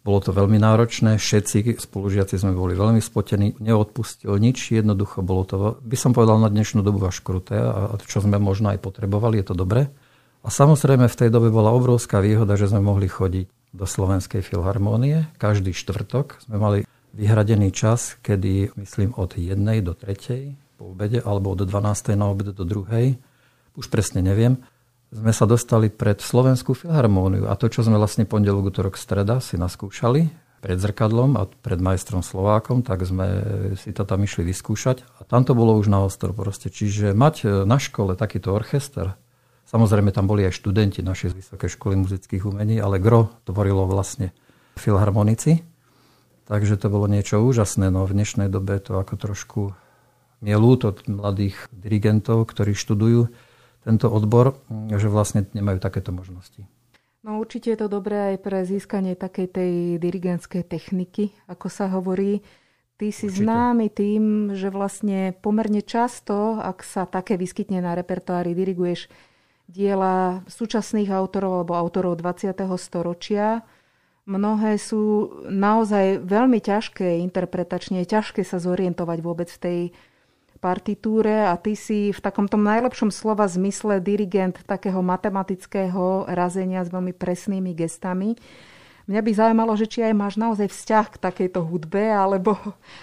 Bolo 0.00 0.19
to 0.25 0.32
veľmi 0.32 0.56
náročné, 0.56 1.20
všetci 1.20 1.76
spolužiaci 1.76 2.41
sme 2.41 2.56
boli 2.56 2.73
veľmi 2.73 3.05
spotení, 3.05 3.61
neodpustil 3.61 4.32
nič, 4.41 4.73
jednoducho 4.73 5.20
bolo 5.20 5.44
to, 5.44 5.56
by 5.85 5.97
som 5.97 6.17
povedal 6.17 6.41
na 6.41 6.49
dnešnú 6.49 6.81
dobu 6.81 7.05
až 7.05 7.20
kruté 7.20 7.61
a 7.61 8.00
čo 8.00 8.25
sme 8.25 8.41
možno 8.41 8.73
aj 8.73 8.81
potrebovali, 8.81 9.44
je 9.44 9.52
to 9.52 9.55
dobre. 9.55 9.93
A 10.41 10.49
samozrejme 10.49 11.05
v 11.05 11.19
tej 11.20 11.29
dobe 11.29 11.52
bola 11.52 11.76
obrovská 11.76 12.25
výhoda, 12.25 12.56
že 12.56 12.73
sme 12.73 12.81
mohli 12.81 13.12
chodiť 13.12 13.76
do 13.76 13.85
Slovenskej 13.85 14.41
filharmónie. 14.41 15.29
Každý 15.37 15.76
štvrtok 15.76 16.49
sme 16.49 16.56
mali 16.56 16.79
vyhradený 17.12 17.69
čas, 17.69 18.17
kedy 18.25 18.73
myslím 18.81 19.12
od 19.20 19.37
jednej 19.37 19.85
do 19.85 19.93
tretej 19.93 20.56
po 20.81 20.97
obede 20.97 21.20
alebo 21.20 21.52
od 21.52 21.69
12. 21.69 22.17
na 22.17 22.32
obed 22.32 22.56
do 22.56 22.64
druhej. 22.64 23.20
Už 23.76 23.93
presne 23.93 24.25
neviem 24.25 24.56
sme 25.11 25.35
sa 25.35 25.43
dostali 25.43 25.91
pred 25.91 26.23
Slovenskú 26.23 26.71
filharmóniu 26.75 27.51
a 27.51 27.59
to, 27.59 27.67
čo 27.67 27.83
sme 27.83 27.99
vlastne 27.99 28.27
pondelok, 28.27 28.71
útorok, 28.71 28.95
streda 28.95 29.43
si 29.43 29.59
naskúšali 29.59 30.31
pred 30.61 30.77
zrkadlom 30.79 31.41
a 31.41 31.49
pred 31.49 31.81
majstrom 31.83 32.23
Slovákom, 32.23 32.87
tak 32.87 33.03
sme 33.03 33.27
si 33.81 33.91
to 33.91 34.07
tam 34.07 34.23
išli 34.23 34.47
vyskúšať 34.47 35.02
a 35.19 35.26
tam 35.26 35.43
to 35.43 35.57
bolo 35.57 35.75
už 35.81 35.90
na 35.90 36.05
ostro 36.05 36.31
proste. 36.31 36.71
Čiže 36.71 37.17
mať 37.17 37.64
na 37.67 37.81
škole 37.81 38.14
takýto 38.14 38.55
orchester, 38.55 39.17
samozrejme 39.67 40.14
tam 40.14 40.31
boli 40.31 40.47
aj 40.47 40.55
študenti 40.55 41.00
našej 41.02 41.33
Vysokej 41.33 41.75
školy 41.75 41.99
muzických 41.99 42.45
umení, 42.47 42.79
ale 42.79 43.02
gro 43.02 43.35
tvorilo 43.49 43.88
vlastne 43.88 44.31
filharmonici, 44.79 45.64
takže 46.47 46.79
to 46.79 46.87
bolo 46.93 47.11
niečo 47.11 47.43
úžasné. 47.43 47.90
No 47.90 48.07
v 48.07 48.14
dnešnej 48.14 48.47
dobe 48.52 48.79
to 48.79 49.00
ako 49.00 49.14
trošku 49.17 49.61
mielú 50.45 50.76
to 50.76 50.93
mladých 51.09 51.57
dirigentov, 51.73 52.47
ktorí 52.47 52.76
študujú, 52.76 53.33
tento 53.84 54.06
odbor, 54.12 54.60
že 54.92 55.08
vlastne 55.08 55.49
nemajú 55.56 55.80
takéto 55.80 56.12
možnosti. 56.12 56.64
No 57.20 57.37
určite 57.37 57.76
je 57.76 57.78
to 57.84 57.88
dobré 57.92 58.32
aj 58.32 58.37
pre 58.40 58.64
získanie 58.64 59.12
takej 59.12 59.46
tej 59.52 59.72
dirigentskej 60.00 60.64
techniky, 60.64 61.37
ako 61.49 61.68
sa 61.68 61.92
hovorí. 61.92 62.40
Ty 62.96 63.12
si 63.12 63.28
určite. 63.28 63.44
známy 63.44 63.87
tým, 63.92 64.25
že 64.56 64.68
vlastne 64.68 65.32
pomerne 65.40 65.80
často, 65.80 66.60
ak 66.60 66.84
sa 66.84 67.08
také 67.08 67.37
vyskytne 67.40 67.80
na 67.80 67.96
repertoári, 67.96 68.52
diriguješ 68.52 69.08
diela 69.70 70.44
súčasných 70.49 71.08
autorov 71.08 71.64
alebo 71.64 71.76
autorov 71.76 72.20
20. 72.20 72.52
storočia. 72.76 73.64
Mnohé 74.28 74.76
sú 74.76 75.32
naozaj 75.49 76.25
veľmi 76.28 76.60
ťažké 76.60 77.25
interpretačne, 77.25 78.04
ťažké 78.04 78.44
sa 78.44 78.60
zorientovať 78.60 79.18
vôbec 79.25 79.49
v 79.49 79.60
tej 79.60 79.78
partitúre 80.61 81.49
a 81.49 81.57
ty 81.57 81.73
si 81.73 82.12
v 82.12 82.21
takom 82.21 82.45
tom 82.45 82.61
najlepšom 82.62 83.09
slova 83.09 83.49
zmysle 83.49 83.99
dirigent 83.99 84.61
takého 84.69 85.00
matematického 85.00 86.29
razenia 86.29 86.85
s 86.85 86.93
veľmi 86.93 87.17
presnými 87.17 87.73
gestami. 87.73 88.37
Mňa 89.11 89.26
by 89.26 89.33
zaujímalo, 89.35 89.75
že 89.75 89.90
či 89.90 90.07
aj 90.07 90.14
máš 90.14 90.38
naozaj 90.38 90.71
vzťah 90.71 91.07
k 91.11 91.17
takejto 91.19 91.67
hudbe, 91.67 92.14
alebo, 92.14 92.55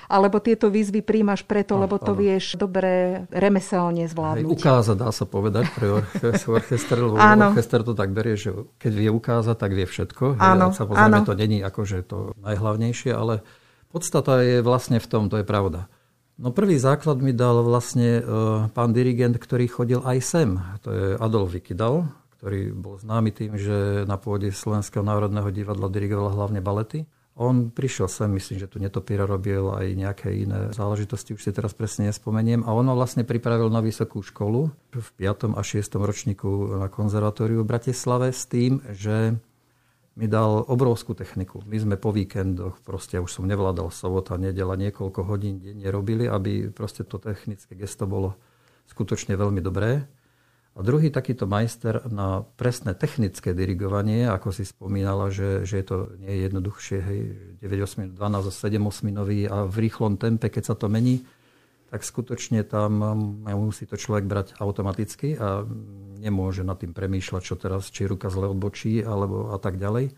alebo 0.08 0.40
tieto 0.40 0.72
výzvy 0.72 1.04
príjmaš 1.04 1.44
preto, 1.44 1.76
no, 1.76 1.84
lebo 1.84 2.00
to 2.00 2.16
áno. 2.16 2.24
vieš 2.24 2.56
dobre 2.56 3.26
remeselne 3.28 4.08
zvládnuť. 4.08 4.48
Aj 4.48 4.56
ukázať, 4.56 4.96
dá 4.96 5.12
sa 5.12 5.28
povedať, 5.28 5.68
pre 5.76 6.00
orchester, 6.56 6.96
lebo 7.04 7.20
áno. 7.20 7.52
orchester 7.52 7.84
to 7.84 7.92
tak 7.92 8.16
berie, 8.16 8.40
že 8.40 8.56
keď 8.80 8.92
vie 8.96 9.12
ukázať, 9.12 9.56
tak 9.60 9.76
vie 9.76 9.84
všetko. 9.84 10.40
Áno, 10.40 10.72
Samozrejme, 10.72 11.28
to 11.28 11.36
není 11.36 11.60
akože 11.60 12.08
to 12.08 12.32
najhlavnejšie, 12.40 13.12
ale 13.12 13.44
podstata 13.92 14.40
je 14.48 14.64
vlastne 14.64 15.04
v 15.04 15.08
tom, 15.12 15.28
to 15.28 15.44
je 15.44 15.46
pravda. 15.50 15.92
No 16.38 16.54
prvý 16.54 16.78
základ 16.78 17.18
mi 17.18 17.34
dal 17.34 17.66
vlastne 17.66 18.22
uh, 18.22 18.70
pán 18.70 18.94
dirigent, 18.94 19.34
ktorý 19.42 19.66
chodil 19.66 20.00
aj 20.06 20.18
sem. 20.22 20.50
To 20.86 20.90
je 20.94 21.06
Adolf 21.18 21.50
Vikidal, 21.50 22.06
ktorý 22.38 22.78
bol 22.78 23.02
známy 23.02 23.34
tým, 23.34 23.58
že 23.58 24.06
na 24.06 24.22
pôde 24.22 24.54
Slovenského 24.54 25.02
národného 25.02 25.50
divadla 25.50 25.90
dirigoval 25.90 26.38
hlavne 26.38 26.62
balety. 26.62 27.10
On 27.38 27.70
prišiel 27.70 28.10
sem, 28.10 28.30
myslím, 28.34 28.58
že 28.58 28.70
tu 28.70 28.78
Netopíra 28.82 29.26
robil 29.26 29.62
aj 29.70 29.86
nejaké 29.94 30.30
iné 30.34 30.74
záležitosti, 30.74 31.38
už 31.38 31.42
si 31.42 31.54
teraz 31.54 31.74
presne 31.74 32.10
nespomeniem. 32.10 32.66
A 32.66 32.74
on 32.74 32.90
vlastne 32.94 33.22
pripravil 33.26 33.70
na 33.70 33.82
vysokú 33.82 34.26
školu 34.26 34.74
v 34.94 35.10
5. 35.22 35.54
a 35.54 35.62
6. 35.62 35.82
ročníku 36.02 36.82
na 36.82 36.90
konzervatóriu 36.90 37.62
v 37.62 37.70
Bratislave 37.70 38.34
s 38.34 38.50
tým, 38.50 38.82
že 38.90 39.38
mi 40.18 40.26
dal 40.26 40.66
obrovskú 40.66 41.14
techniku. 41.14 41.62
My 41.70 41.78
sme 41.78 41.96
po 41.96 42.10
víkendoch, 42.10 42.82
proste 42.82 43.22
už 43.22 43.30
som 43.30 43.46
nevládal 43.46 43.94
sobota, 43.94 44.34
nedela, 44.34 44.74
niekoľko 44.74 45.22
hodín 45.22 45.62
denne 45.62 45.86
robili, 45.94 46.26
aby 46.26 46.74
proste 46.74 47.06
to 47.06 47.22
technické 47.22 47.78
gesto 47.78 48.10
bolo 48.10 48.34
skutočne 48.90 49.38
veľmi 49.38 49.62
dobré. 49.62 50.10
A 50.78 50.86
druhý 50.86 51.10
takýto 51.10 51.50
majster 51.50 52.06
na 52.10 52.46
presné 52.58 52.94
technické 52.98 53.54
dirigovanie, 53.54 54.30
ako 54.30 54.54
si 54.54 54.66
spomínala, 54.66 55.30
že, 55.34 55.66
že 55.66 55.82
je 55.82 55.86
to 55.86 55.98
nie 56.22 56.34
je 56.34 56.40
jednoduchšie, 56.50 56.98
hej, 57.02 57.20
9 57.66 58.14
8 58.14 58.18
12 58.18 58.54
7 58.54 58.78
8 58.78 59.50
a 59.50 59.58
v 59.66 59.76
rýchlom 59.78 60.22
tempe, 60.22 60.50
keď 60.50 60.74
sa 60.74 60.76
to 60.78 60.86
mení, 60.90 61.26
tak 61.88 62.04
skutočne 62.04 62.68
tam 62.68 63.00
musí 63.48 63.88
to 63.88 63.96
človek 63.96 64.28
brať 64.28 64.48
automaticky 64.60 65.40
a 65.40 65.64
nemôže 66.20 66.68
nad 66.68 66.76
tým 66.76 66.92
premýšľať, 66.92 67.42
čo 67.44 67.56
teraz, 67.56 67.88
či 67.88 68.04
ruka 68.04 68.28
zle 68.28 68.52
odbočí, 68.52 69.00
alebo 69.00 69.56
a 69.56 69.58
tak 69.60 69.80
ďalej. 69.80 70.12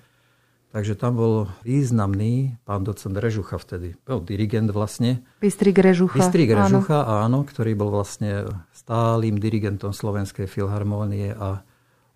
Takže 0.70 0.94
tam 0.94 1.18
bol 1.18 1.34
významný 1.66 2.62
pán 2.62 2.86
docent 2.86 3.18
Režucha 3.18 3.58
vtedy. 3.58 3.98
Bol 4.06 4.22
dirigent 4.22 4.70
vlastne. 4.70 5.26
Bystrik 5.42 5.82
Režucha. 5.82 6.22
Bystrik 6.22 6.54
Režucha, 6.54 7.06
áno. 7.06 7.26
áno, 7.26 7.40
ktorý 7.42 7.74
bol 7.74 7.90
vlastne 7.90 8.46
stálym 8.70 9.42
dirigentom 9.42 9.98
Slovenskej 9.98 10.46
filharmónie 10.46 11.34
a 11.34 11.66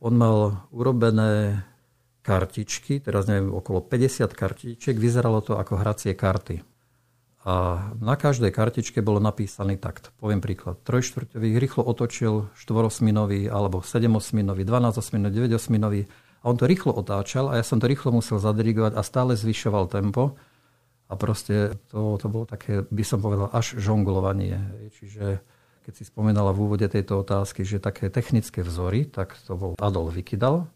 on 0.06 0.14
mal 0.14 0.70
urobené 0.70 1.66
kartičky, 2.22 3.02
teraz 3.02 3.26
neviem, 3.26 3.52
okolo 3.52 3.82
50 3.82 4.32
kartičiek, 4.32 4.96
vyzeralo 4.96 5.42
to 5.42 5.58
ako 5.58 5.82
hracie 5.82 6.14
karty. 6.14 6.62
A 7.44 7.92
na 8.00 8.16
každej 8.16 8.56
kartičke 8.56 9.04
bolo 9.04 9.20
napísaný 9.20 9.76
takt. 9.76 10.16
Poviem 10.16 10.40
príklad. 10.40 10.80
Trojštvrťový 10.88 11.60
rýchlo 11.60 11.84
otočil 11.84 12.48
štvorosminový 12.56 13.52
alebo 13.52 13.84
sedemosminový, 13.84 14.64
12 14.64 14.96
osminový, 14.96 15.52
9 15.52 15.60
osminový 15.60 16.02
a 16.40 16.44
on 16.48 16.56
to 16.56 16.68
rýchlo 16.68 16.96
otáčal 16.96 17.52
a 17.52 17.60
ja 17.60 17.64
som 17.64 17.84
to 17.84 17.88
rýchlo 17.88 18.16
musel 18.16 18.40
zadirigovať 18.40 18.96
a 18.96 19.02
stále 19.04 19.36
zvyšoval 19.36 19.92
tempo. 19.92 20.40
A 21.12 21.20
proste 21.20 21.76
to, 21.92 22.16
to 22.16 22.28
bolo 22.32 22.48
také, 22.48 22.88
by 22.88 23.04
som 23.04 23.20
povedal, 23.20 23.52
až 23.52 23.76
žonglovanie. 23.76 24.60
Čiže 25.00 25.44
keď 25.84 25.94
si 26.00 26.04
spomenala 26.08 26.56
v 26.56 26.64
úvode 26.64 26.88
tejto 26.88 27.24
otázky, 27.24 27.68
že 27.68 27.84
také 27.84 28.08
technické 28.08 28.64
vzory, 28.64 29.08
tak 29.08 29.36
to 29.48 29.56
bol 29.56 29.72
Adolf 29.84 30.16
Vikidal 30.16 30.68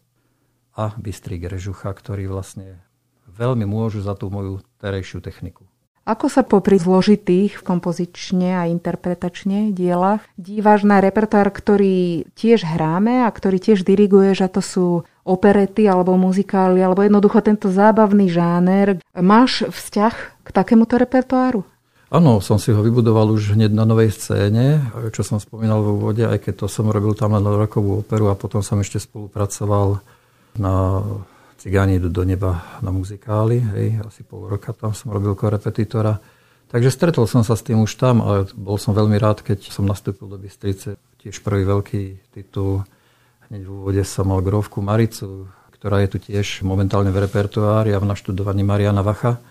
a 0.76 0.92
Bystrik 1.00 1.48
Režucha, 1.48 1.92
ktorí 1.92 2.28
vlastne 2.28 2.80
veľmi 3.28 3.68
môžu 3.68 4.00
za 4.00 4.16
tú 4.16 4.32
moju 4.32 4.64
terejšiu 4.80 5.20
techniku. 5.20 5.67
Ako 6.08 6.32
sa 6.32 6.40
popri 6.40 6.80
zložitých 6.80 7.60
kompozične 7.60 8.56
a 8.56 8.64
interpretačne 8.64 9.76
dielach 9.76 10.24
díváš 10.40 10.88
na 10.88 11.04
repertoár, 11.04 11.52
ktorý 11.52 12.24
tiež 12.32 12.64
hráme 12.64 13.28
a 13.28 13.28
ktorý 13.28 13.60
tiež 13.60 13.84
diriguješ 13.84 14.40
a 14.40 14.48
to 14.48 14.64
sú 14.64 14.86
operety 15.28 15.84
alebo 15.84 16.16
muzikály 16.16 16.80
alebo 16.80 17.04
jednoducho 17.04 17.44
tento 17.44 17.68
zábavný 17.68 18.32
žáner. 18.32 19.04
Máš 19.12 19.68
vzťah 19.68 20.14
k 20.40 20.48
takémuto 20.48 20.96
repertoáru? 20.96 21.68
Áno, 22.08 22.40
som 22.40 22.56
si 22.56 22.72
ho 22.72 22.80
vybudoval 22.80 23.28
už 23.28 23.52
hneď 23.52 23.76
na 23.76 23.84
novej 23.84 24.16
scéne, 24.16 24.88
čo 25.12 25.20
som 25.20 25.36
spomínal 25.36 25.84
v 25.84 25.92
úvode, 25.92 26.24
aj 26.24 26.40
keď 26.40 26.64
to 26.64 26.66
som 26.72 26.88
robil 26.88 27.12
tam 27.12 27.36
na 27.36 27.44
rokovú 27.44 28.00
operu 28.00 28.32
a 28.32 28.40
potom 28.40 28.64
som 28.64 28.80
ešte 28.80 28.96
spolupracoval 28.96 30.00
na 30.56 31.04
Cigáni 31.58 31.98
idú 31.98 32.06
do 32.06 32.22
neba 32.22 32.62
na 32.78 32.94
muzikáli, 32.94 33.58
hej, 33.58 33.98
asi 34.06 34.22
pol 34.22 34.46
roka 34.46 34.70
tam 34.70 34.94
som 34.94 35.10
robil 35.10 35.34
korepetitora. 35.34 36.22
Takže 36.70 36.94
stretol 36.94 37.26
som 37.26 37.42
sa 37.42 37.58
s 37.58 37.66
tým 37.66 37.82
už 37.82 37.98
tam 37.98 38.22
a 38.22 38.46
bol 38.54 38.78
som 38.78 38.94
veľmi 38.94 39.18
rád, 39.18 39.42
keď 39.42 39.66
som 39.66 39.82
nastúpil 39.82 40.30
do 40.30 40.38
Bystrice. 40.38 40.94
Tiež 41.18 41.42
prvý 41.42 41.66
veľký 41.66 42.30
titul. 42.30 42.86
Hneď 43.50 43.66
v 43.66 43.70
úvode 43.74 44.02
som 44.06 44.30
mal 44.30 44.38
grovku 44.38 44.78
Maricu, 44.78 45.50
ktorá 45.74 45.98
je 46.06 46.14
tu 46.14 46.18
tiež 46.30 46.62
momentálne 46.62 47.10
v 47.10 47.26
repertoári 47.26 47.90
a 47.90 47.98
v 47.98 48.06
naštudovaní 48.06 48.62
Mariana 48.62 49.02
Vacha. 49.02 49.42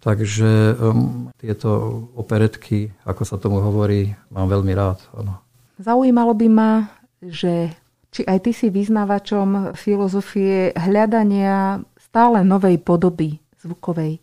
Takže 0.00 0.80
um, 0.80 1.28
tieto 1.36 1.68
operetky, 2.16 2.96
ako 3.04 3.22
sa 3.28 3.36
tomu 3.36 3.60
hovorí, 3.60 4.16
mám 4.32 4.48
veľmi 4.48 4.72
rád. 4.72 5.04
Ano. 5.12 5.44
Zaujímalo 5.76 6.32
by 6.32 6.48
ma, 6.48 6.72
že 7.20 7.76
či 8.10 8.26
aj 8.26 8.38
ty 8.42 8.50
si 8.50 8.66
vyznávačom 8.68 9.78
filozofie 9.78 10.74
hľadania 10.74 11.82
stále 11.98 12.42
novej 12.42 12.82
podoby 12.82 13.38
zvukovej 13.62 14.18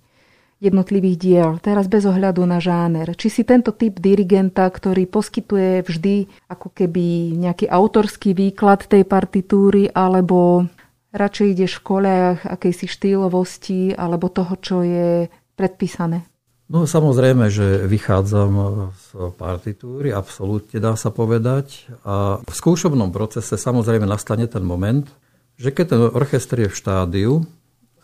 jednotlivých 0.58 1.18
diel, 1.22 1.52
teraz 1.62 1.86
bez 1.86 2.04
ohľadu 2.10 2.42
na 2.50 2.58
žáner. 2.58 3.14
Či 3.14 3.28
si 3.30 3.42
tento 3.46 3.70
typ 3.78 4.02
dirigenta, 4.02 4.66
ktorý 4.66 5.06
poskytuje 5.06 5.86
vždy 5.86 6.16
ako 6.50 6.74
keby 6.74 7.38
nejaký 7.38 7.70
autorský 7.70 8.34
výklad 8.34 8.90
tej 8.90 9.06
partitúry, 9.06 9.86
alebo 9.94 10.66
radšej 11.14 11.48
ideš 11.54 11.78
v 11.80 11.86
kolejach 11.86 12.40
akejsi 12.44 12.90
štýlovosti 12.90 13.94
alebo 13.94 14.34
toho, 14.34 14.54
čo 14.58 14.82
je 14.82 15.30
predpísané? 15.54 16.26
No 16.68 16.84
samozrejme, 16.84 17.48
že 17.48 17.88
vychádzam 17.88 18.52
z 18.92 19.08
partitúry, 19.40 20.12
absolútne 20.12 20.84
dá 20.84 21.00
sa 21.00 21.16
povedať. 21.16 21.88
A 22.04 22.44
v 22.44 22.54
skúšobnom 22.54 23.16
procese 23.16 23.56
samozrejme 23.56 24.04
nastane 24.04 24.52
ten 24.52 24.68
moment, 24.68 25.08
že 25.56 25.72
keď 25.72 25.86
ten 25.96 26.02
orchester 26.12 26.68
je 26.68 26.70
v 26.70 26.76
štádiu, 26.76 27.32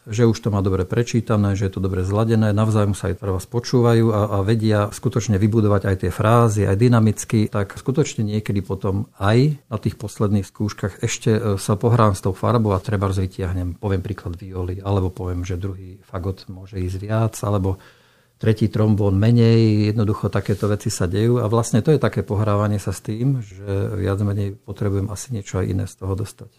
že 0.08 0.28
už 0.28 0.36
to 0.40 0.52
má 0.52 0.60
dobre 0.60 0.84
prečítané, 0.84 1.56
že 1.56 1.68
je 1.68 1.80
to 1.80 1.84
dobre 1.84 2.04
zladené, 2.04 2.52
navzájom 2.52 2.92
sa 2.92 3.12
aj 3.12 3.24
teraz 3.24 3.48
počúvajú 3.48 4.12
a, 4.12 4.22
a 4.36 4.38
vedia 4.44 4.92
skutočne 4.92 5.40
vybudovať 5.40 5.82
aj 5.88 5.96
tie 6.04 6.12
frázy, 6.12 6.62
aj 6.68 6.76
dynamicky, 6.76 7.48
tak 7.48 7.76
skutočne 7.80 8.28
niekedy 8.28 8.60
potom 8.60 9.08
aj 9.16 9.60
na 9.72 9.78
tých 9.80 9.96
posledných 9.96 10.44
skúškach 10.44 11.00
ešte 11.00 11.32
e, 11.32 11.40
sa 11.56 11.80
pohrám 11.80 12.20
s 12.20 12.24
tou 12.24 12.36
farbou 12.36 12.76
a 12.76 12.84
treba 12.84 13.08
vytiahnem, 13.08 13.80
poviem 13.80 14.04
príklad 14.04 14.36
violy, 14.36 14.84
alebo 14.84 15.08
poviem, 15.08 15.48
že 15.48 15.56
druhý 15.56 16.04
fagot 16.04 16.52
môže 16.52 16.84
ísť 16.84 17.00
viac, 17.00 17.36
alebo 17.40 17.80
tretí 18.44 18.68
trombón 18.68 19.16
menej, 19.16 19.96
jednoducho 19.96 20.28
takéto 20.28 20.68
veci 20.68 20.92
sa 20.92 21.08
dejú 21.08 21.40
a 21.40 21.48
vlastne 21.48 21.80
to 21.80 21.96
je 21.96 22.00
také 22.04 22.28
pohrávanie 22.28 22.76
sa 22.76 22.92
s 22.92 23.00
tým, 23.00 23.40
že 23.40 23.64
viac 23.96 24.20
menej 24.20 24.60
potrebujem 24.60 25.08
asi 25.08 25.32
niečo 25.32 25.64
aj 25.64 25.66
iné 25.72 25.88
z 25.88 25.96
toho 26.04 26.12
dostať. 26.12 26.52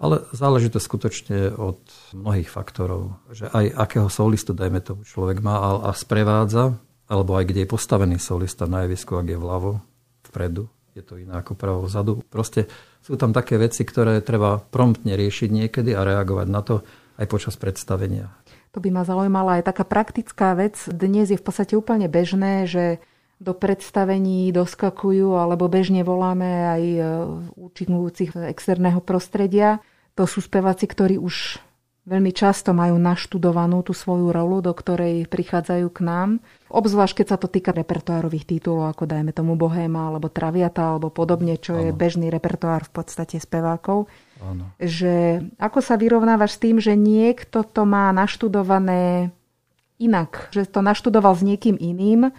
Ale 0.00 0.24
záleží 0.32 0.72
to 0.72 0.80
skutočne 0.80 1.52
od 1.52 1.84
mnohých 2.16 2.48
faktorov, 2.48 3.20
že 3.28 3.44
aj 3.52 3.76
akého 3.76 4.08
solistu, 4.08 4.56
dajme 4.56 4.80
tomu, 4.80 5.04
človek 5.04 5.44
má 5.44 5.60
a, 5.60 5.70
a 5.84 5.92
sprevádza, 5.92 6.80
alebo 7.12 7.36
aj 7.36 7.44
kde 7.44 7.68
je 7.68 7.72
postavený 7.76 8.16
solista 8.16 8.64
na 8.64 8.88
javisku, 8.88 9.20
ak 9.20 9.28
je 9.28 9.36
vľavo, 9.36 9.84
vpredu, 10.32 10.64
je 10.96 11.04
to 11.04 11.20
iné 11.20 11.36
ako 11.36 11.52
pravo 11.60 11.84
vzadu. 11.84 12.24
Proste 12.24 12.72
sú 13.04 13.20
tam 13.20 13.36
také 13.36 13.60
veci, 13.60 13.84
ktoré 13.84 14.24
treba 14.24 14.56
promptne 14.56 15.12
riešiť 15.12 15.50
niekedy 15.52 15.92
a 15.92 16.08
reagovať 16.08 16.46
na 16.48 16.62
to 16.64 16.80
aj 17.20 17.26
počas 17.28 17.60
predstavenia. 17.60 18.32
To 18.72 18.78
by 18.84 18.88
ma 18.92 19.02
zaujímala 19.02 19.60
aj 19.60 19.72
taká 19.72 19.84
praktická 19.88 20.52
vec. 20.52 20.76
Dnes 20.88 21.32
je 21.32 21.40
v 21.40 21.44
podstate 21.44 21.74
úplne 21.74 22.06
bežné, 22.06 22.68
že 22.68 23.00
do 23.38 23.54
predstavení 23.54 24.50
doskakujú 24.50 25.38
alebo 25.38 25.70
bežne 25.70 26.02
voláme 26.02 26.50
aj 26.66 26.82
e, 26.82 27.00
účinkujúcich 27.54 28.34
externého 28.50 28.98
prostredia. 28.98 29.78
To 30.18 30.26
sú 30.26 30.42
speváci, 30.42 30.90
ktorí 30.90 31.22
už 31.22 31.62
veľmi 32.08 32.32
často 32.32 32.72
majú 32.72 32.96
naštudovanú 32.96 33.84
tú 33.84 33.92
svoju 33.92 34.32
rolu, 34.32 34.64
do 34.64 34.72
ktorej 34.72 35.28
prichádzajú 35.28 35.86
k 35.92 36.00
nám. 36.02 36.28
Obzvlášť, 36.72 37.22
keď 37.22 37.26
sa 37.28 37.38
to 37.38 37.46
týka 37.52 37.70
repertoárových 37.70 38.48
titulov, 38.48 38.90
ako 38.90 39.04
dajme 39.04 39.30
tomu 39.36 39.54
Bohéma, 39.54 40.08
alebo 40.08 40.32
Traviata, 40.32 40.96
alebo 40.96 41.12
podobne, 41.12 41.60
čo 41.60 41.76
ano. 41.76 41.82
je 41.84 41.90
bežný 41.92 42.32
repertoár 42.32 42.88
v 42.88 42.92
podstate 42.96 43.36
spevákov. 43.36 44.08
Ano. 44.42 44.70
Že 44.78 45.44
ako 45.58 45.78
sa 45.82 45.98
vyrovnávaš 45.98 46.56
s 46.56 46.62
tým, 46.62 46.76
že 46.78 46.94
niekto 46.94 47.66
to 47.66 47.82
má 47.82 48.14
naštudované 48.14 49.34
inak, 49.98 50.50
že 50.54 50.66
to 50.66 50.78
naštudoval 50.80 51.34
s 51.34 51.42
niekým 51.42 51.74
iným 51.74 52.30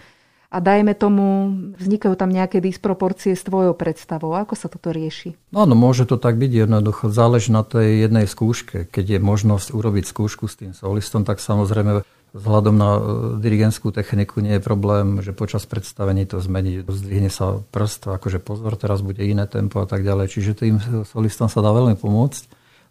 a 0.49 0.57
dajme 0.57 0.97
tomu, 0.97 1.53
vznikajú 1.77 2.17
tam 2.17 2.33
nejaké 2.33 2.57
disproporcie 2.57 3.37
s 3.37 3.45
tvojou 3.45 3.77
predstavou. 3.77 4.33
Ako 4.33 4.57
sa 4.57 4.65
toto 4.65 4.89
rieši? 4.89 5.37
Áno, 5.53 5.77
môže 5.77 6.09
to 6.09 6.17
tak 6.17 6.41
byť 6.41 6.65
jednoducho. 6.65 7.13
Záleží 7.13 7.53
na 7.53 7.61
tej 7.61 8.09
jednej 8.09 8.25
skúške. 8.25 8.89
Keď 8.89 9.05
je 9.05 9.19
možnosť 9.21 9.77
urobiť 9.77 10.09
skúšku 10.09 10.49
s 10.49 10.57
tým 10.57 10.73
solistom, 10.73 11.21
tak 11.21 11.37
samozrejme 11.37 12.01
vzhľadom 12.33 12.75
na 12.77 12.89
e, 12.95 13.01
dirigentskú 13.41 13.89
techniku 13.89 14.41
nie 14.41 14.57
je 14.57 14.63
problém, 14.63 15.21
že 15.25 15.33
počas 15.33 15.65
predstavení 15.65 16.29
to 16.29 16.37
zmení. 16.37 16.85
Zdvihne 16.85 17.33
sa 17.33 17.61
prst, 17.73 18.09
akože 18.09 18.39
pozor, 18.41 18.77
teraz 18.77 19.01
bude 19.01 19.21
iné 19.25 19.49
tempo 19.49 19.81
a 19.81 19.87
tak 19.89 20.05
ďalej. 20.05 20.29
Čiže 20.29 20.51
tým 20.53 20.75
solistom 21.05 21.49
sa 21.49 21.65
dá 21.65 21.73
veľmi 21.73 21.97
pomôcť. 21.97 22.41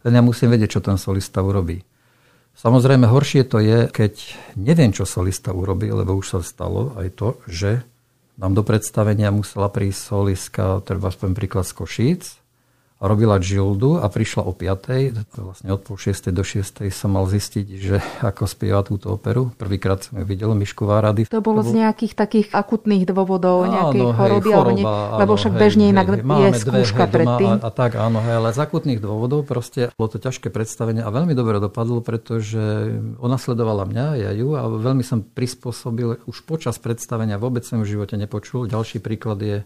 Len 0.07 0.13
ja 0.15 0.23
musím 0.23 0.51
vedieť, 0.55 0.79
čo 0.79 0.81
ten 0.83 0.99
solista 0.99 1.43
urobí. 1.43 1.83
Samozrejme, 2.59 3.07
horšie 3.07 3.47
to 3.47 3.63
je, 3.63 3.87
keď 3.87 4.19
neviem, 4.59 4.91
čo 4.91 5.07
solista 5.07 5.55
urobí, 5.55 5.87
lebo 5.95 6.19
už 6.19 6.27
sa 6.27 6.39
stalo 6.43 6.91
aj 6.99 7.09
to, 7.15 7.29
že 7.47 7.87
nám 8.39 8.55
do 8.55 8.67
predstavenia 8.67 9.31
musela 9.31 9.71
prísť 9.71 10.01
solistka, 10.15 10.83
treba 10.83 11.11
aspoň 11.11 11.39
príklad 11.39 11.67
z 11.67 11.75
Košíc, 11.75 12.23
robila 12.99 13.39
Gildu 13.39 14.03
a 14.03 14.11
prišla 14.11 14.43
o 14.43 14.51
5. 14.51 15.39
Vlastne 15.39 15.71
od 15.71 15.81
pol 15.87 15.95
6. 15.95 16.35
do 16.35 16.43
6. 16.43 16.83
som 16.91 17.15
mal 17.15 17.31
zistiť, 17.31 17.67
že 17.79 17.97
ako 18.27 18.51
spieva 18.51 18.83
túto 18.83 19.15
operu. 19.15 19.55
Prvýkrát 19.55 20.03
som 20.03 20.19
ju 20.19 20.27
videl, 20.27 20.51
Mišku 20.59 20.83
Várady. 20.83 21.31
To 21.31 21.39
bolo 21.39 21.63
to 21.63 21.71
bol... 21.71 21.73
z 21.73 21.87
nejakých 21.87 22.13
takých 22.19 22.49
akutných 22.51 23.07
dôvodov, 23.07 23.71
nejakej 23.71 24.03
áno, 24.03 24.15
choroby, 24.19 24.51
hej, 24.51 24.59
choroba, 24.59 24.91
alebo 24.91 25.15
ne... 25.15 25.19
lebo 25.23 25.33
však 25.39 25.53
hej, 25.55 25.61
bežne 25.63 25.85
hej, 25.87 25.93
inak 25.95 26.07
hej, 26.11 26.21
je 26.27 26.51
skúška 26.59 27.05
dve, 27.07 27.15
predtým. 27.23 27.55
A, 27.63 27.63
a, 27.63 27.71
tak, 27.71 27.91
áno, 27.95 28.19
hej, 28.19 28.35
ale 28.43 28.49
z 28.51 28.59
akutných 28.67 29.01
dôvodov 29.01 29.47
proste 29.47 29.95
bolo 29.95 30.09
to 30.11 30.19
ťažké 30.19 30.51
predstavenie 30.51 31.07
a 31.07 31.11
veľmi 31.15 31.39
dobre 31.39 31.63
dopadlo, 31.63 32.03
pretože 32.03 32.99
ona 33.23 33.39
sledovala 33.39 33.87
mňa, 33.87 34.07
ja 34.19 34.31
ju 34.35 34.59
a 34.59 34.67
veľmi 34.67 35.07
som 35.07 35.23
prispôsobil 35.23 36.19
už 36.27 36.43
počas 36.43 36.75
predstavenia, 36.83 37.39
vôbec 37.39 37.63
som 37.63 37.79
v 37.79 37.95
živote 37.95 38.19
nepočul. 38.19 38.67
Ďalší 38.67 38.99
príklad 38.99 39.39
je 39.39 39.63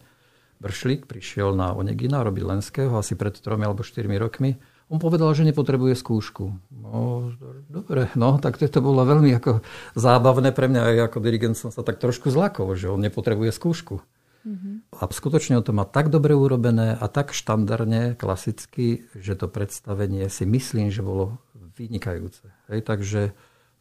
Bršlík 0.62 1.10
prišiel 1.10 1.58
na 1.58 1.74
Onegina 1.74 2.22
robiť 2.22 2.44
Lenského 2.46 2.94
asi 2.94 3.18
pred 3.18 3.34
tromi 3.34 3.66
alebo 3.66 3.82
štyrmi 3.82 4.14
rokmi. 4.14 4.62
On 4.86 5.02
povedal, 5.02 5.34
že 5.34 5.42
nepotrebuje 5.48 5.98
skúšku. 5.98 6.54
No, 6.70 7.32
dobre, 7.66 8.12
no, 8.14 8.38
tak 8.38 8.60
to 8.62 8.78
bolo 8.78 9.02
veľmi 9.02 9.34
ako 9.42 9.64
zábavné 9.98 10.54
pre 10.54 10.70
mňa. 10.70 10.80
Aj 10.84 10.96
ako 11.10 11.18
dirigent 11.18 11.58
som 11.58 11.74
sa 11.74 11.82
tak 11.82 11.98
trošku 11.98 12.30
zlakol, 12.30 12.78
že 12.78 12.92
on 12.92 13.02
nepotrebuje 13.02 13.50
skúšku. 13.56 14.04
Mm-hmm. 14.42 14.74
A 14.98 15.02
skutočne 15.06 15.58
on 15.58 15.64
to 15.64 15.72
má 15.74 15.86
tak 15.86 16.10
dobre 16.10 16.34
urobené 16.34 16.98
a 16.98 17.06
tak 17.06 17.30
štandardne, 17.32 18.18
klasicky, 18.18 19.06
že 19.14 19.38
to 19.38 19.46
predstavenie 19.46 20.26
si 20.28 20.44
myslím, 20.44 20.90
že 20.90 21.00
bolo 21.00 21.38
vynikajúce. 21.78 22.50
Hej, 22.68 22.84
takže 22.84 23.20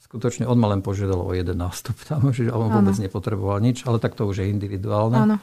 skutočne 0.01 0.45
on 0.45 0.57
ma 0.57 0.71
len 0.71 0.85
požiadal 0.85 1.21
o 1.21 1.33
jeden 1.33 1.57
nástup 1.59 1.97
tam, 2.05 2.29
že 2.35 2.53
on 2.53 2.71
vôbec 2.71 2.95
nepotreboval 2.97 3.59
nič, 3.59 3.83
ale 3.83 3.97
tak 3.97 4.15
to 4.15 4.25
už 4.29 4.45
je 4.45 4.53
individuálne. 4.53 5.17
Ano. 5.17 5.37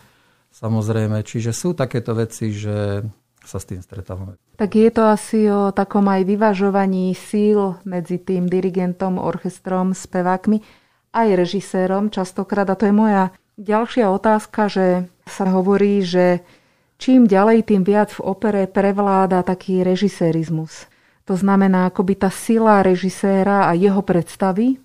Samozrejme, 0.52 1.22
čiže 1.22 1.54
sú 1.54 1.76
takéto 1.76 2.16
veci, 2.16 2.50
že 2.50 3.04
sa 3.48 3.56
s 3.56 3.68
tým 3.68 3.80
stretávame. 3.80 4.36
Tak 4.60 4.70
je 4.74 4.90
to 4.92 5.02
asi 5.08 5.48
o 5.48 5.72
takom 5.72 6.04
aj 6.10 6.26
vyvažovaní 6.28 7.16
síl 7.16 7.80
medzi 7.88 8.20
tým 8.20 8.44
dirigentom, 8.50 9.16
orchestrom, 9.16 9.96
spevákmi 9.96 10.60
aj 11.16 11.28
režisérom 11.32 12.12
častokrát. 12.12 12.68
A 12.68 12.76
to 12.76 12.90
je 12.90 12.94
moja 12.94 13.32
ďalšia 13.56 14.12
otázka, 14.12 14.68
že 14.68 14.86
sa 15.24 15.48
hovorí, 15.48 16.04
že 16.04 16.44
čím 17.00 17.24
ďalej, 17.24 17.72
tým 17.72 17.82
viac 17.86 18.12
v 18.12 18.24
opere 18.28 18.62
prevláda 18.68 19.40
taký 19.40 19.80
režisérizmus. 19.80 20.90
To 21.24 21.36
znamená, 21.36 21.88
akoby 21.92 22.24
tá 22.24 22.32
sila 22.32 22.80
režiséra 22.80 23.68
a 23.68 23.76
jeho 23.76 24.00
predstavy 24.00 24.80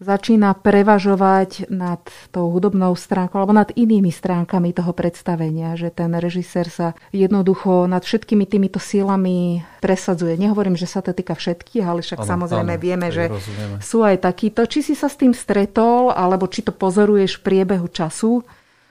začína 0.00 0.56
prevažovať 0.56 1.68
nad 1.68 2.00
tou 2.32 2.48
hudobnou 2.48 2.96
stránkou 2.96 3.36
alebo 3.36 3.52
nad 3.52 3.68
inými 3.76 4.08
stránkami 4.08 4.72
toho 4.72 4.96
predstavenia, 4.96 5.76
že 5.76 5.92
ten 5.92 6.08
režisér 6.16 6.72
sa 6.72 6.88
jednoducho 7.12 7.84
nad 7.84 8.00
všetkými 8.00 8.48
týmito 8.48 8.80
sílami 8.80 9.60
presadzuje. 9.84 10.40
Nehovorím, 10.40 10.74
že 10.74 10.88
sa 10.88 11.04
to 11.04 11.12
týka 11.12 11.36
všetkých, 11.36 11.84
ale 11.84 12.00
však 12.00 12.24
ano, 12.24 12.30
samozrejme 12.32 12.74
ano, 12.74 12.82
vieme, 12.82 13.08
že 13.12 13.28
rozumieme. 13.28 13.76
sú 13.84 14.00
aj 14.00 14.24
takíto. 14.24 14.64
Či 14.64 14.80
si 14.90 14.94
sa 14.96 15.12
s 15.12 15.20
tým 15.20 15.36
stretol, 15.36 16.16
alebo 16.16 16.48
či 16.48 16.64
to 16.64 16.72
pozoruješ 16.72 17.38
v 17.38 17.44
priebehu 17.44 17.86
času, 17.92 18.40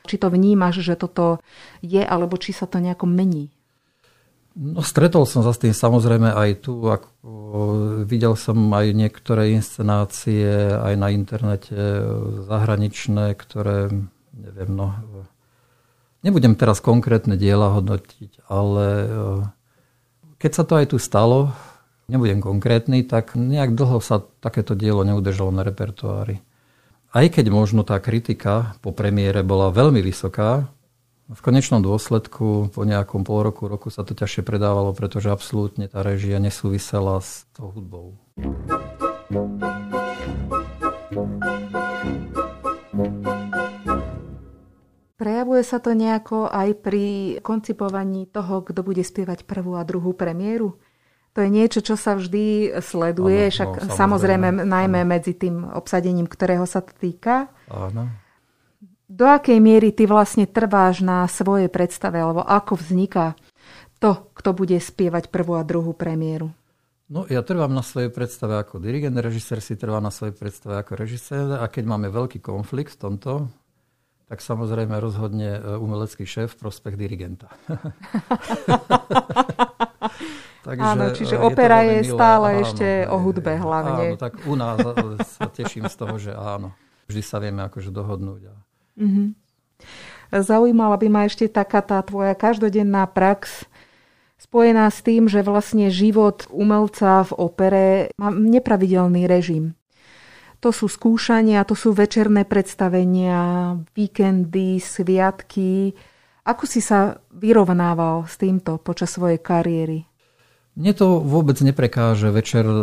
či 0.06 0.22
to 0.22 0.30
vnímaš, 0.30 0.86
že 0.86 0.94
toto 0.94 1.42
je, 1.82 2.06
alebo 2.06 2.38
či 2.38 2.54
sa 2.54 2.70
to 2.70 2.78
nejako 2.78 3.10
mení. 3.10 3.50
No, 4.60 4.84
stretol 4.84 5.24
som 5.24 5.40
sa 5.40 5.56
s 5.56 5.64
tým 5.64 5.72
samozrejme 5.72 6.36
aj 6.36 6.68
tu. 6.68 6.84
Ako, 6.84 7.16
videl 8.04 8.36
som 8.36 8.60
aj 8.76 8.92
niektoré 8.92 9.56
inscenácie 9.56 10.76
aj 10.76 10.94
na 11.00 11.16
internete 11.16 11.80
zahraničné, 12.44 13.40
ktoré, 13.40 13.88
neviem, 14.36 14.72
no, 14.76 15.00
nebudem 16.28 16.60
teraz 16.60 16.84
konkrétne 16.84 17.40
diela 17.40 17.72
hodnotiť, 17.72 18.52
ale 18.52 18.88
keď 20.44 20.52
sa 20.52 20.64
to 20.68 20.76
aj 20.76 20.86
tu 20.92 20.98
stalo, 21.00 21.56
nebudem 22.12 22.44
konkrétny, 22.44 23.08
tak 23.08 23.40
nejak 23.40 23.80
dlho 23.80 24.04
sa 24.04 24.20
takéto 24.44 24.76
dielo 24.76 25.08
neudržalo 25.08 25.56
na 25.56 25.64
repertoári. 25.64 26.44
Aj 27.10 27.26
keď 27.26 27.50
možno 27.50 27.82
tá 27.82 27.98
kritika 27.98 28.76
po 28.84 28.94
premiére 28.94 29.42
bola 29.42 29.74
veľmi 29.74 30.04
vysoká, 30.04 30.70
v 31.30 31.42
konečnom 31.46 31.86
dôsledku 31.86 32.74
po 32.74 32.82
nejakom 32.82 33.22
pol 33.22 33.46
roku, 33.46 33.70
roku 33.70 33.94
sa 33.94 34.02
to 34.02 34.18
ťažšie 34.18 34.42
predávalo, 34.42 34.98
pretože 34.98 35.30
absolútne 35.30 35.86
tá 35.86 36.02
režia 36.02 36.42
nesúvisela 36.42 37.22
s 37.22 37.46
tou 37.54 37.70
hudbou. 37.70 38.18
Prejavuje 45.22 45.64
sa 45.68 45.78
to 45.78 45.94
nejako 45.94 46.50
aj 46.50 46.70
pri 46.82 47.38
koncipovaní 47.46 48.26
toho, 48.26 48.66
kto 48.66 48.82
bude 48.82 49.06
spievať 49.06 49.46
prvú 49.46 49.78
a 49.78 49.86
druhú 49.86 50.18
premiéru? 50.18 50.82
To 51.38 51.46
je 51.46 51.50
niečo, 51.54 51.86
čo 51.86 51.94
sa 51.94 52.18
vždy 52.18 52.74
sleduje, 52.82 53.38
ano, 53.48 53.54
však 53.54 53.70
no, 53.70 53.94
samozrejme, 53.94 54.48
samozrejme 54.50 54.66
najmä 54.66 55.02
ano. 55.06 55.12
medzi 55.14 55.38
tým 55.38 55.62
obsadením, 55.78 56.26
ktorého 56.26 56.66
sa 56.66 56.82
to 56.82 56.90
týka. 56.98 57.54
Áno 57.70 58.29
do 59.10 59.26
akej 59.26 59.58
miery 59.58 59.90
ty 59.90 60.06
vlastne 60.06 60.46
trváš 60.46 61.02
na 61.02 61.26
svojej 61.26 61.68
predstave, 61.68 62.22
alebo 62.22 62.46
ako 62.46 62.78
vzniká 62.78 63.34
to, 63.98 64.30
kto 64.38 64.56
bude 64.56 64.78
spievať 64.80 65.34
prvú 65.34 65.58
a 65.60 65.66
druhú 65.66 65.92
premiéru? 65.92 66.54
No, 67.10 67.26
ja 67.26 67.42
trvám 67.42 67.74
na 67.74 67.82
svojej 67.82 68.14
predstave 68.14 68.62
ako 68.62 68.78
dirigent, 68.78 69.18
režisér 69.18 69.66
si 69.66 69.74
trvá 69.74 69.98
na 69.98 70.14
svojej 70.14 70.38
predstave 70.38 70.78
ako 70.78 70.94
režisér 70.94 71.58
a 71.58 71.66
keď 71.66 71.84
máme 71.90 72.08
veľký 72.14 72.38
konflikt 72.38 72.94
v 72.96 73.02
tomto, 73.02 73.50
tak 74.30 74.46
samozrejme 74.46 74.94
rozhodne 75.02 75.58
e, 75.58 75.62
umelecký 75.82 76.22
šéf 76.30 76.54
v 76.54 76.70
prospech 76.70 76.94
dirigenta. 76.94 77.50
Takže 80.70 80.86
áno, 80.86 81.10
čiže 81.18 81.34
je 81.34 81.42
opera 81.42 81.82
je 81.82 82.06
milé. 82.06 82.14
stále 82.14 82.48
áno, 82.54 82.62
ešte 82.62 82.88
o 83.10 83.18
hudbe 83.18 83.58
hlavne. 83.58 84.14
Áno, 84.14 84.22
tak 84.22 84.38
u 84.46 84.54
nás 84.54 84.78
sa 85.34 85.50
teším 85.50 85.90
z 85.90 85.96
toho, 85.98 86.22
že 86.22 86.30
áno, 86.38 86.78
vždy 87.10 87.22
sa 87.26 87.42
vieme 87.42 87.66
akože 87.66 87.90
dohodnúť. 87.90 88.54
A 88.54 88.69
Mm-hmm. 89.00 89.28
Zaujímala 90.30 91.00
by 91.00 91.08
ma 91.10 91.22
ešte 91.26 91.50
taká 91.50 91.82
tá 91.82 92.04
tvoja 92.06 92.38
každodenná 92.38 93.10
prax, 93.10 93.66
spojená 94.38 94.86
s 94.92 95.02
tým, 95.02 95.26
že 95.26 95.42
vlastne 95.42 95.90
život 95.90 96.46
umelca 96.54 97.26
v 97.26 97.32
opere 97.38 97.88
má 98.20 98.30
nepravidelný 98.30 99.26
režim. 99.26 99.74
To 100.60 100.76
sú 100.76 100.92
skúšania, 100.92 101.64
to 101.64 101.72
sú 101.72 101.96
večerné 101.96 102.44
predstavenia, 102.44 103.80
víkendy, 103.96 104.84
sviatky. 104.84 105.96
Ako 106.44 106.68
si 106.68 106.84
sa 106.84 107.16
vyrovnával 107.32 108.28
s 108.28 108.36
týmto 108.36 108.76
počas 108.76 109.16
svojej 109.16 109.40
kariéry? 109.40 110.09
Mne 110.80 110.96
to 110.96 111.20
vôbec 111.20 111.60
neprekáže 111.60 112.32
večer 112.32 112.64
e, 112.64 112.76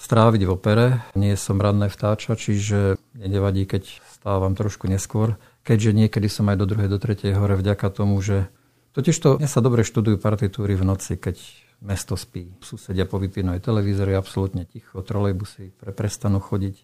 stráviť 0.00 0.42
v 0.48 0.50
opere. 0.56 0.86
Nie 1.12 1.36
som 1.36 1.60
ranné 1.60 1.92
vtáča, 1.92 2.40
čiže 2.40 2.96
nevadí, 3.12 3.68
keď 3.68 4.00
stávam 4.08 4.56
trošku 4.56 4.88
neskôr, 4.88 5.36
keďže 5.60 5.92
niekedy 5.92 6.24
som 6.32 6.48
aj 6.48 6.56
do 6.56 6.64
druhej, 6.64 6.88
do 6.88 6.96
tretej 6.96 7.36
hore 7.36 7.60
vďaka 7.60 7.84
tomu, 7.92 8.16
že 8.24 8.48
totiž 8.96 9.16
to 9.20 9.28
mne 9.36 9.44
sa 9.44 9.60
dobre 9.60 9.84
študujú 9.84 10.16
partitúry 10.16 10.72
v 10.72 10.88
noci, 10.88 11.20
keď 11.20 11.36
mesto 11.84 12.16
spí. 12.16 12.48
Susedia 12.64 13.04
povypínajú 13.04 13.60
aj 13.60 13.62
televízory, 13.62 14.16
absolútne 14.16 14.64
ticho, 14.64 14.96
trolejbusy 15.04 15.76
pre, 15.76 15.92
prestanú 15.92 16.40
chodiť. 16.40 16.80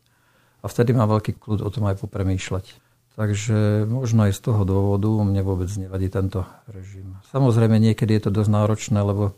A 0.60 0.68
vtedy 0.68 0.92
má 0.92 1.08
veľký 1.08 1.40
kľud 1.40 1.64
o 1.64 1.72
tom 1.72 1.88
aj 1.88 2.04
popremýšľať. 2.04 2.84
Takže 3.16 3.88
možno 3.88 4.28
aj 4.28 4.36
z 4.36 4.40
toho 4.44 4.68
dôvodu 4.68 5.08
mne 5.24 5.40
vôbec 5.40 5.72
nevadí 5.72 6.12
tento 6.12 6.44
režim. 6.68 7.16
Samozrejme 7.32 7.80
niekedy 7.80 8.20
je 8.20 8.28
to 8.28 8.30
dosť 8.42 8.50
náročné, 8.52 9.00
lebo 9.00 9.32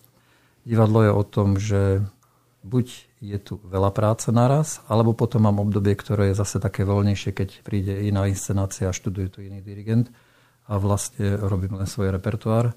divadlo 0.67 1.07
je 1.07 1.13
o 1.15 1.23
tom, 1.23 1.57
že 1.57 2.03
buď 2.67 2.87
je 3.23 3.39
tu 3.39 3.63
veľa 3.63 3.95
práce 3.95 4.29
naraz, 4.35 4.83
alebo 4.91 5.15
potom 5.15 5.47
mám 5.47 5.63
obdobie, 5.63 5.95
ktoré 5.95 6.35
je 6.35 6.41
zase 6.43 6.59
také 6.59 6.83
voľnejšie, 6.83 7.31
keď 7.33 7.49
príde 7.63 7.95
iná 8.05 8.27
inscenácia 8.27 8.91
a 8.91 8.97
študuje 8.97 9.31
tu 9.31 9.39
iný 9.41 9.63
dirigent 9.63 10.11
a 10.67 10.77
vlastne 10.83 11.39
robím 11.39 11.79
len 11.79 11.87
svoj 11.87 12.11
repertoár. 12.11 12.75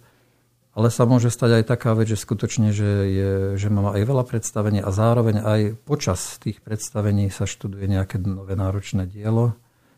Ale 0.77 0.93
sa 0.93 1.09
môže 1.09 1.33
stať 1.33 1.59
aj 1.59 1.63
taká 1.65 1.97
vec, 1.97 2.13
že 2.13 2.15
skutočne, 2.15 2.69
že, 2.69 2.91
je, 3.09 3.31
že 3.57 3.67
mám 3.73 3.89
aj 3.89 4.05
veľa 4.05 4.23
predstavení 4.23 4.79
a 4.79 4.93
zároveň 4.93 5.41
aj 5.41 5.61
počas 5.83 6.37
tých 6.37 6.61
predstavení 6.61 7.33
sa 7.33 7.49
študuje 7.49 7.89
nejaké 7.89 8.21
nové 8.21 8.53
náročné 8.53 9.09
dielo. 9.09 9.57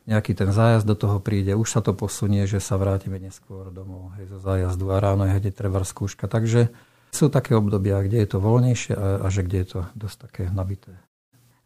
Nejaký 0.09 0.33
ten 0.33 0.49
zájazd 0.49 0.87
do 0.89 0.97
toho 0.97 1.21
príde, 1.21 1.53
už 1.53 1.69
sa 1.69 1.85
to 1.85 1.93
posunie, 1.93 2.49
že 2.49 2.57
sa 2.57 2.79
vrátime 2.81 3.21
neskôr 3.21 3.69
domov 3.69 4.17
hej, 4.17 4.33
zo 4.33 4.41
zájazdu 4.41 4.89
a 4.89 4.97
ráno 4.97 5.29
je 5.29 5.37
hneď 5.37 5.53
treba 5.53 5.85
skúška. 5.85 6.25
Takže 6.25 6.73
sú 7.11 7.27
také 7.27 7.53
obdobia, 7.53 8.01
kde 8.01 8.23
je 8.23 8.29
to 8.31 8.39
voľnejšie 8.39 8.93
a, 8.95 9.23
a 9.23 9.27
že 9.27 9.43
kde 9.43 9.57
je 9.61 9.67
to 9.67 9.79
dosť 9.93 10.17
také 10.27 10.43
nabité. 10.49 10.95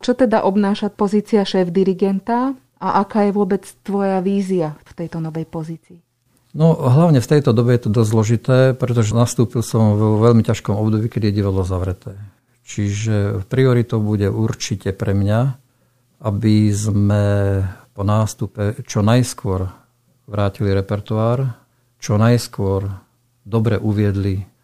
Čo 0.01 0.17
teda 0.17 0.43
obnáša 0.43 0.91
pozícia 0.91 1.45
šéf 1.45 1.71
dirigenta 1.71 2.57
a 2.81 2.87
aká 2.99 3.29
je 3.29 3.31
vôbec 3.31 3.63
tvoja 3.85 4.19
vízia 4.19 4.75
v 4.85 4.91
tejto 5.05 5.23
novej 5.23 5.47
pozícii? 5.47 6.01
No 6.55 6.71
hlavne 6.71 7.19
v 7.19 7.31
tejto 7.35 7.51
dobe 7.51 7.75
je 7.75 7.87
to 7.87 7.91
dosť 7.91 8.09
zložité, 8.09 8.57
pretože 8.75 9.11
nastúpil 9.11 9.59
som 9.59 9.99
vo 9.99 10.23
veľmi 10.23 10.39
ťažkom 10.39 10.75
období, 10.75 11.11
keď 11.11 11.31
je 11.31 11.37
divadlo 11.43 11.67
zavreté. 11.67 12.15
Čiže 12.65 13.45
prioritou 13.45 13.99
bude 13.99 14.31
určite 14.31 14.95
pre 14.95 15.11
mňa, 15.11 15.39
aby 16.23 16.71
sme 16.71 17.23
po 17.91 18.01
nástupe 18.07 18.81
čo 18.87 19.03
najskôr 19.03 19.67
vrátili 20.25 20.71
repertoár, 20.73 21.59
čo 21.99 22.17
najskôr 22.17 22.87
dobre 23.45 23.77
uviedli 23.77 24.54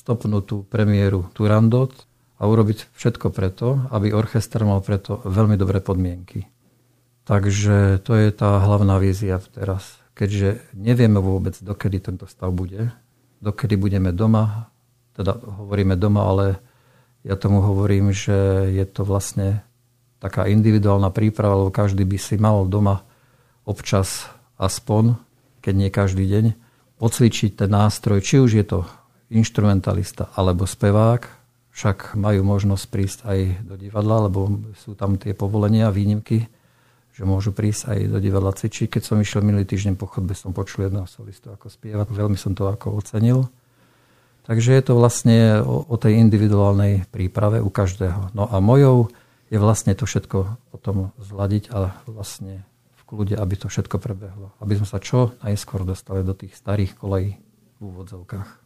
stopnutú 0.00 0.64
premiéru 0.64 1.28
Turandot 1.36 1.92
a 2.40 2.48
urobiť 2.48 2.88
všetko 2.96 3.28
preto, 3.28 3.84
aby 3.92 4.16
orchester 4.16 4.64
mal 4.64 4.80
preto 4.80 5.20
veľmi 5.28 5.60
dobré 5.60 5.84
podmienky. 5.84 6.48
Takže 7.28 8.00
to 8.00 8.16
je 8.16 8.32
tá 8.32 8.64
hlavná 8.64 8.96
vízia 8.96 9.36
teraz. 9.52 10.00
Keďže 10.16 10.64
nevieme 10.72 11.20
vôbec, 11.20 11.52
dokedy 11.60 12.00
tento 12.00 12.24
stav 12.24 12.48
bude, 12.48 12.88
dokedy 13.44 13.76
budeme 13.76 14.16
doma, 14.16 14.72
teda 15.12 15.36
hovoríme 15.36 16.00
doma, 16.00 16.24
ale 16.24 16.46
ja 17.20 17.36
tomu 17.36 17.60
hovorím, 17.60 18.16
že 18.16 18.72
je 18.72 18.84
to 18.88 19.04
vlastne 19.04 19.60
taká 20.16 20.48
individuálna 20.48 21.12
príprava, 21.12 21.60
lebo 21.60 21.72
každý 21.72 22.08
by 22.08 22.16
si 22.16 22.40
mal 22.40 22.64
doma 22.64 23.04
občas 23.68 24.32
aspoň, 24.56 25.20
keď 25.60 25.74
nie 25.76 25.90
každý 25.92 26.24
deň, 26.24 26.44
pocvičiť 26.96 27.64
ten 27.64 27.70
nástroj, 27.72 28.24
či 28.24 28.40
už 28.40 28.60
je 28.60 28.64
to 28.64 28.88
instrumentalista 29.30 30.28
alebo 30.34 30.66
spevák, 30.66 31.40
však 31.70 32.18
majú 32.18 32.42
možnosť 32.42 32.84
prísť 32.90 33.18
aj 33.24 33.38
do 33.62 33.74
divadla, 33.78 34.26
lebo 34.26 34.50
sú 34.74 34.98
tam 34.98 35.14
tie 35.16 35.32
povolenia, 35.32 35.94
výnimky, 35.94 36.50
že 37.14 37.22
môžu 37.22 37.54
prísť 37.54 37.94
aj 37.94 37.98
do 38.10 38.18
divadla 38.18 38.50
cvičiť. 38.50 38.90
Keď 38.98 39.02
som 39.06 39.22
išiel 39.22 39.46
minulý 39.46 39.64
týždeň 39.64 39.94
po 39.94 40.10
chodbe, 40.10 40.34
som 40.34 40.50
počul 40.50 40.90
jedného 40.90 41.06
solistu 41.06 41.54
ako 41.54 41.70
spieva, 41.70 42.02
veľmi 42.04 42.34
som 42.34 42.58
to 42.58 42.66
ako 42.66 42.98
ocenil. 42.98 43.46
Takže 44.50 44.74
je 44.74 44.82
to 44.82 44.98
vlastne 44.98 45.62
o, 45.62 45.86
o 45.86 45.96
tej 46.00 46.18
individuálnej 46.18 47.06
príprave 47.12 47.62
u 47.62 47.70
každého. 47.70 48.34
No 48.34 48.50
a 48.50 48.58
mojou 48.58 49.12
je 49.46 49.58
vlastne 49.62 49.94
to 49.94 50.10
všetko 50.10 50.58
potom 50.74 51.14
zladiť 51.22 51.70
a 51.70 51.94
vlastne 52.10 52.66
v 52.98 53.02
kľude, 53.06 53.38
aby 53.38 53.54
to 53.54 53.70
všetko 53.70 54.02
prebehlo. 54.02 54.50
Aby 54.58 54.82
sme 54.82 54.88
sa 54.90 54.98
čo 54.98 55.38
najskôr 55.44 55.86
dostali 55.86 56.26
do 56.26 56.34
tých 56.34 56.56
starých 56.58 56.98
kolejí 56.98 57.38
v 57.78 57.80
úvodzovkách. 57.80 58.59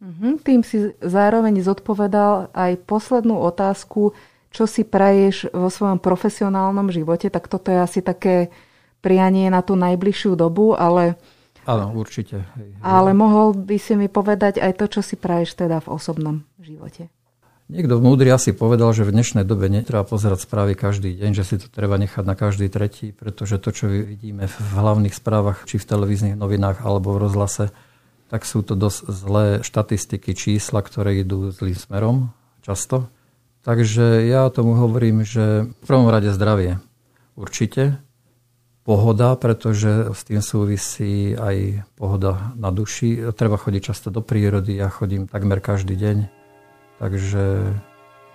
Mm-hmm. 0.00 0.32
Tým 0.40 0.60
si 0.64 0.96
zároveň 1.04 1.60
zodpovedal 1.60 2.48
aj 2.56 2.80
poslednú 2.88 3.36
otázku, 3.36 4.16
čo 4.50 4.64
si 4.64 4.82
praješ 4.82 5.52
vo 5.52 5.68
svojom 5.68 6.00
profesionálnom 6.00 6.88
živote, 6.90 7.28
tak 7.30 7.46
toto 7.46 7.70
je 7.70 7.78
asi 7.78 8.00
také 8.02 8.50
prianie 9.04 9.52
na 9.52 9.60
tú 9.60 9.76
najbližšiu 9.76 10.34
dobu, 10.34 10.74
ale... 10.74 11.20
Áno, 11.68 11.92
určite. 11.92 12.48
Hej, 12.56 12.74
hej. 12.74 12.82
Ale 12.82 13.12
mohol 13.12 13.52
by 13.54 13.76
si 13.76 13.94
mi 13.94 14.08
povedať 14.08 14.58
aj 14.58 14.72
to, 14.80 14.86
čo 14.88 15.00
si 15.04 15.14
praješ 15.20 15.54
teda 15.54 15.84
v 15.84 15.92
osobnom 15.92 16.36
živote. 16.58 17.12
Niekto 17.70 18.02
múdry 18.02 18.34
asi 18.34 18.50
povedal, 18.50 18.90
že 18.90 19.06
v 19.06 19.14
dnešnej 19.14 19.46
dobe 19.46 19.70
netreba 19.70 20.02
pozerať 20.02 20.42
správy 20.42 20.74
každý 20.74 21.14
deň, 21.14 21.30
že 21.38 21.44
si 21.46 21.56
to 21.62 21.70
treba 21.70 21.94
nechať 22.02 22.26
na 22.26 22.34
každý 22.34 22.66
tretí, 22.66 23.14
pretože 23.14 23.62
to, 23.62 23.70
čo 23.70 23.86
vidíme 23.86 24.50
v 24.50 24.70
hlavných 24.74 25.14
správach, 25.14 25.62
či 25.70 25.78
v 25.78 25.86
televíznych 25.86 26.34
novinách 26.34 26.82
alebo 26.82 27.14
v 27.14 27.30
rozhlase, 27.30 27.70
tak 28.30 28.46
sú 28.46 28.62
to 28.62 28.78
dosť 28.78 29.00
zlé 29.10 29.46
štatistiky, 29.66 30.32
čísla, 30.32 30.80
ktoré 30.80 31.20
idú 31.20 31.50
zlým 31.50 31.74
smerom 31.74 32.16
často. 32.62 33.10
Takže 33.66 34.24
ja 34.24 34.48
tomu 34.48 34.78
hovorím, 34.78 35.26
že 35.26 35.68
v 35.68 35.84
prvom 35.84 36.08
rade 36.08 36.32
zdravie. 36.32 36.80
Určite. 37.36 38.00
Pohoda, 38.86 39.36
pretože 39.36 40.16
s 40.16 40.24
tým 40.24 40.40
súvisí 40.40 41.36
aj 41.36 41.84
pohoda 41.98 42.56
na 42.56 42.72
duši. 42.72 43.28
Treba 43.36 43.60
chodiť 43.60 43.82
často 43.84 44.08
do 44.08 44.24
prírody, 44.24 44.78
ja 44.78 44.88
chodím 44.88 45.28
takmer 45.28 45.60
každý 45.60 45.98
deň 45.98 46.40
Takže 47.00 47.72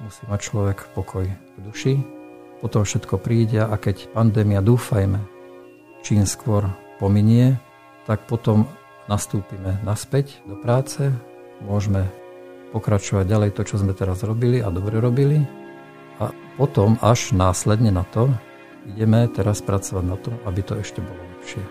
musí 0.02 0.24
mať 0.26 0.40
človek 0.42 0.90
pokoj 0.98 1.30
v 1.30 1.60
duši. 1.62 1.94
Potom 2.66 2.82
všetko 2.82 3.22
príde 3.22 3.62
a 3.62 3.78
keď 3.78 4.10
pandémia, 4.10 4.66
dúfajme, 4.66 5.22
čím 6.02 6.26
skôr 6.26 6.66
pominie, 6.98 7.62
tak 8.10 8.26
potom 8.26 8.66
nastúpime 9.06 9.78
naspäť 9.86 10.41
do 10.46 10.58
práce, 10.58 11.10
môžeme 11.62 12.06
pokračovať 12.76 13.26
ďalej 13.26 13.50
to, 13.56 13.62
čo 13.63 13.80
sme 13.80 13.96
teraz 13.96 14.26
robili 14.26 14.60
a 14.60 14.68
dobre 14.68 15.00
robili. 15.00 15.39
A 16.20 16.32
potom 16.60 17.00
až 17.04 17.36
následne 17.36 17.91
na 17.91 18.04
to 18.08 18.32
ideme 18.86 19.28
teraz 19.32 19.63
pracovať 19.63 20.04
na 20.06 20.18
tom, 20.20 20.36
aby 20.48 20.62
to 20.62 20.78
ešte 20.80 21.02
bolo 21.02 21.22
lepšie. 21.38 21.63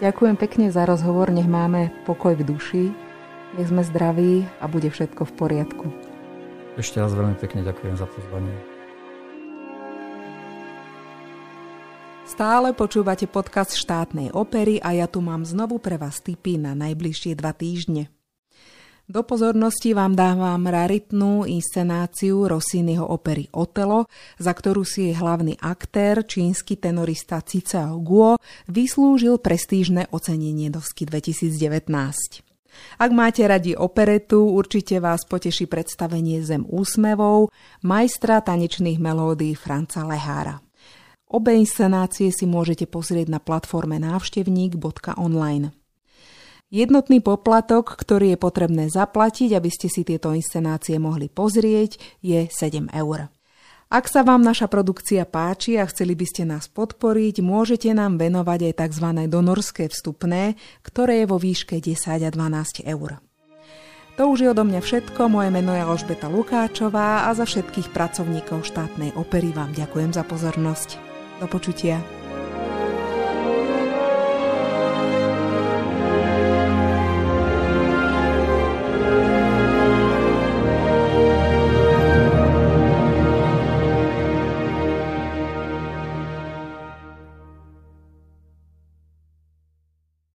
Ďakujem 0.00 0.36
pekne 0.40 0.66
za 0.72 0.88
rozhovor, 0.88 1.28
nech 1.28 1.48
máme 1.48 1.92
pokoj 2.08 2.32
v 2.32 2.48
duši, 2.48 2.84
nech 3.60 3.68
sme 3.68 3.84
zdraví 3.84 4.48
a 4.60 4.64
bude 4.64 4.88
všetko 4.88 5.28
v 5.28 5.32
poriadku. 5.36 5.86
Ešte 6.80 7.04
raz 7.04 7.12
veľmi 7.12 7.36
pekne 7.36 7.60
ďakujem 7.60 8.00
za 8.00 8.08
pozvanie. 8.08 8.71
Stále 12.32 12.72
počúvate 12.72 13.28
podcast 13.28 13.76
štátnej 13.76 14.32
opery 14.32 14.80
a 14.80 14.96
ja 14.96 15.04
tu 15.04 15.20
mám 15.20 15.44
znovu 15.44 15.76
pre 15.76 16.00
vás 16.00 16.24
tipy 16.24 16.56
na 16.56 16.72
najbližšie 16.72 17.36
dva 17.36 17.52
týždne. 17.52 18.08
Do 19.04 19.20
pozornosti 19.20 19.92
vám 19.92 20.16
dávam 20.16 20.64
raritnú 20.64 21.44
inscenáciu 21.44 22.48
Rossiniho 22.48 23.04
opery 23.04 23.52
Otelo, 23.52 24.08
za 24.40 24.56
ktorú 24.56 24.80
si 24.80 25.12
jej 25.12 25.14
hlavný 25.20 25.60
aktér, 25.60 26.24
čínsky 26.24 26.80
tenorista 26.80 27.44
Cicao 27.44 28.00
Guo, 28.00 28.40
vyslúžil 28.64 29.36
prestížne 29.36 30.08
ocenenie 30.08 30.72
Dovsky 30.72 31.04
2019. 31.04 31.52
Ak 32.96 33.10
máte 33.12 33.44
radi 33.44 33.76
operetu, 33.76 34.48
určite 34.48 35.04
vás 35.04 35.28
poteší 35.28 35.68
predstavenie 35.68 36.40
Zem 36.40 36.64
úsmevou 36.64 37.52
majstra 37.84 38.40
tanečných 38.40 38.96
melódií 38.96 39.52
Franca 39.52 40.08
Lehára. 40.08 40.64
Obe 41.32 41.56
inscenácie 41.56 42.28
si 42.28 42.44
môžete 42.44 42.84
pozrieť 42.84 43.32
na 43.32 43.40
platforme 43.40 43.96
návštevník.online. 43.96 45.72
Jednotný 46.68 47.24
poplatok, 47.24 47.96
ktorý 47.96 48.36
je 48.36 48.38
potrebné 48.40 48.92
zaplatiť, 48.92 49.56
aby 49.56 49.70
ste 49.72 49.88
si 49.88 50.04
tieto 50.04 50.36
inscenácie 50.36 51.00
mohli 51.00 51.32
pozrieť, 51.32 51.96
je 52.20 52.48
7 52.48 52.92
eur. 52.92 53.32
Ak 53.92 54.08
sa 54.08 54.24
vám 54.24 54.40
naša 54.40 54.72
produkcia 54.72 55.24
páči 55.28 55.76
a 55.76 55.84
chceli 55.84 56.16
by 56.16 56.24
ste 56.28 56.48
nás 56.48 56.68
podporiť, 56.68 57.44
môžete 57.44 57.92
nám 57.92 58.16
venovať 58.16 58.72
aj 58.72 58.74
tzv. 58.88 59.08
donorské 59.28 59.84
vstupné, 59.92 60.56
ktoré 60.80 61.24
je 61.24 61.26
vo 61.28 61.36
výške 61.36 61.76
10 61.80 62.24
a 62.24 62.30
12 62.32 62.88
eur. 62.88 63.20
To 64.16 64.22
už 64.28 64.44
je 64.44 64.48
odo 64.52 64.64
mňa 64.64 64.80
všetko, 64.84 65.28
moje 65.32 65.48
meno 65.52 65.72
je 65.76 65.84
Alžbeta 65.84 66.28
Lukáčová 66.28 67.28
a 67.28 67.36
za 67.36 67.44
všetkých 67.44 67.92
pracovníkov 67.92 68.64
štátnej 68.64 69.12
opery 69.16 69.52
vám 69.52 69.76
ďakujem 69.76 70.12
za 70.12 70.24
pozornosť. 70.24 71.11
Do 71.42 71.48
počutia. 71.48 72.21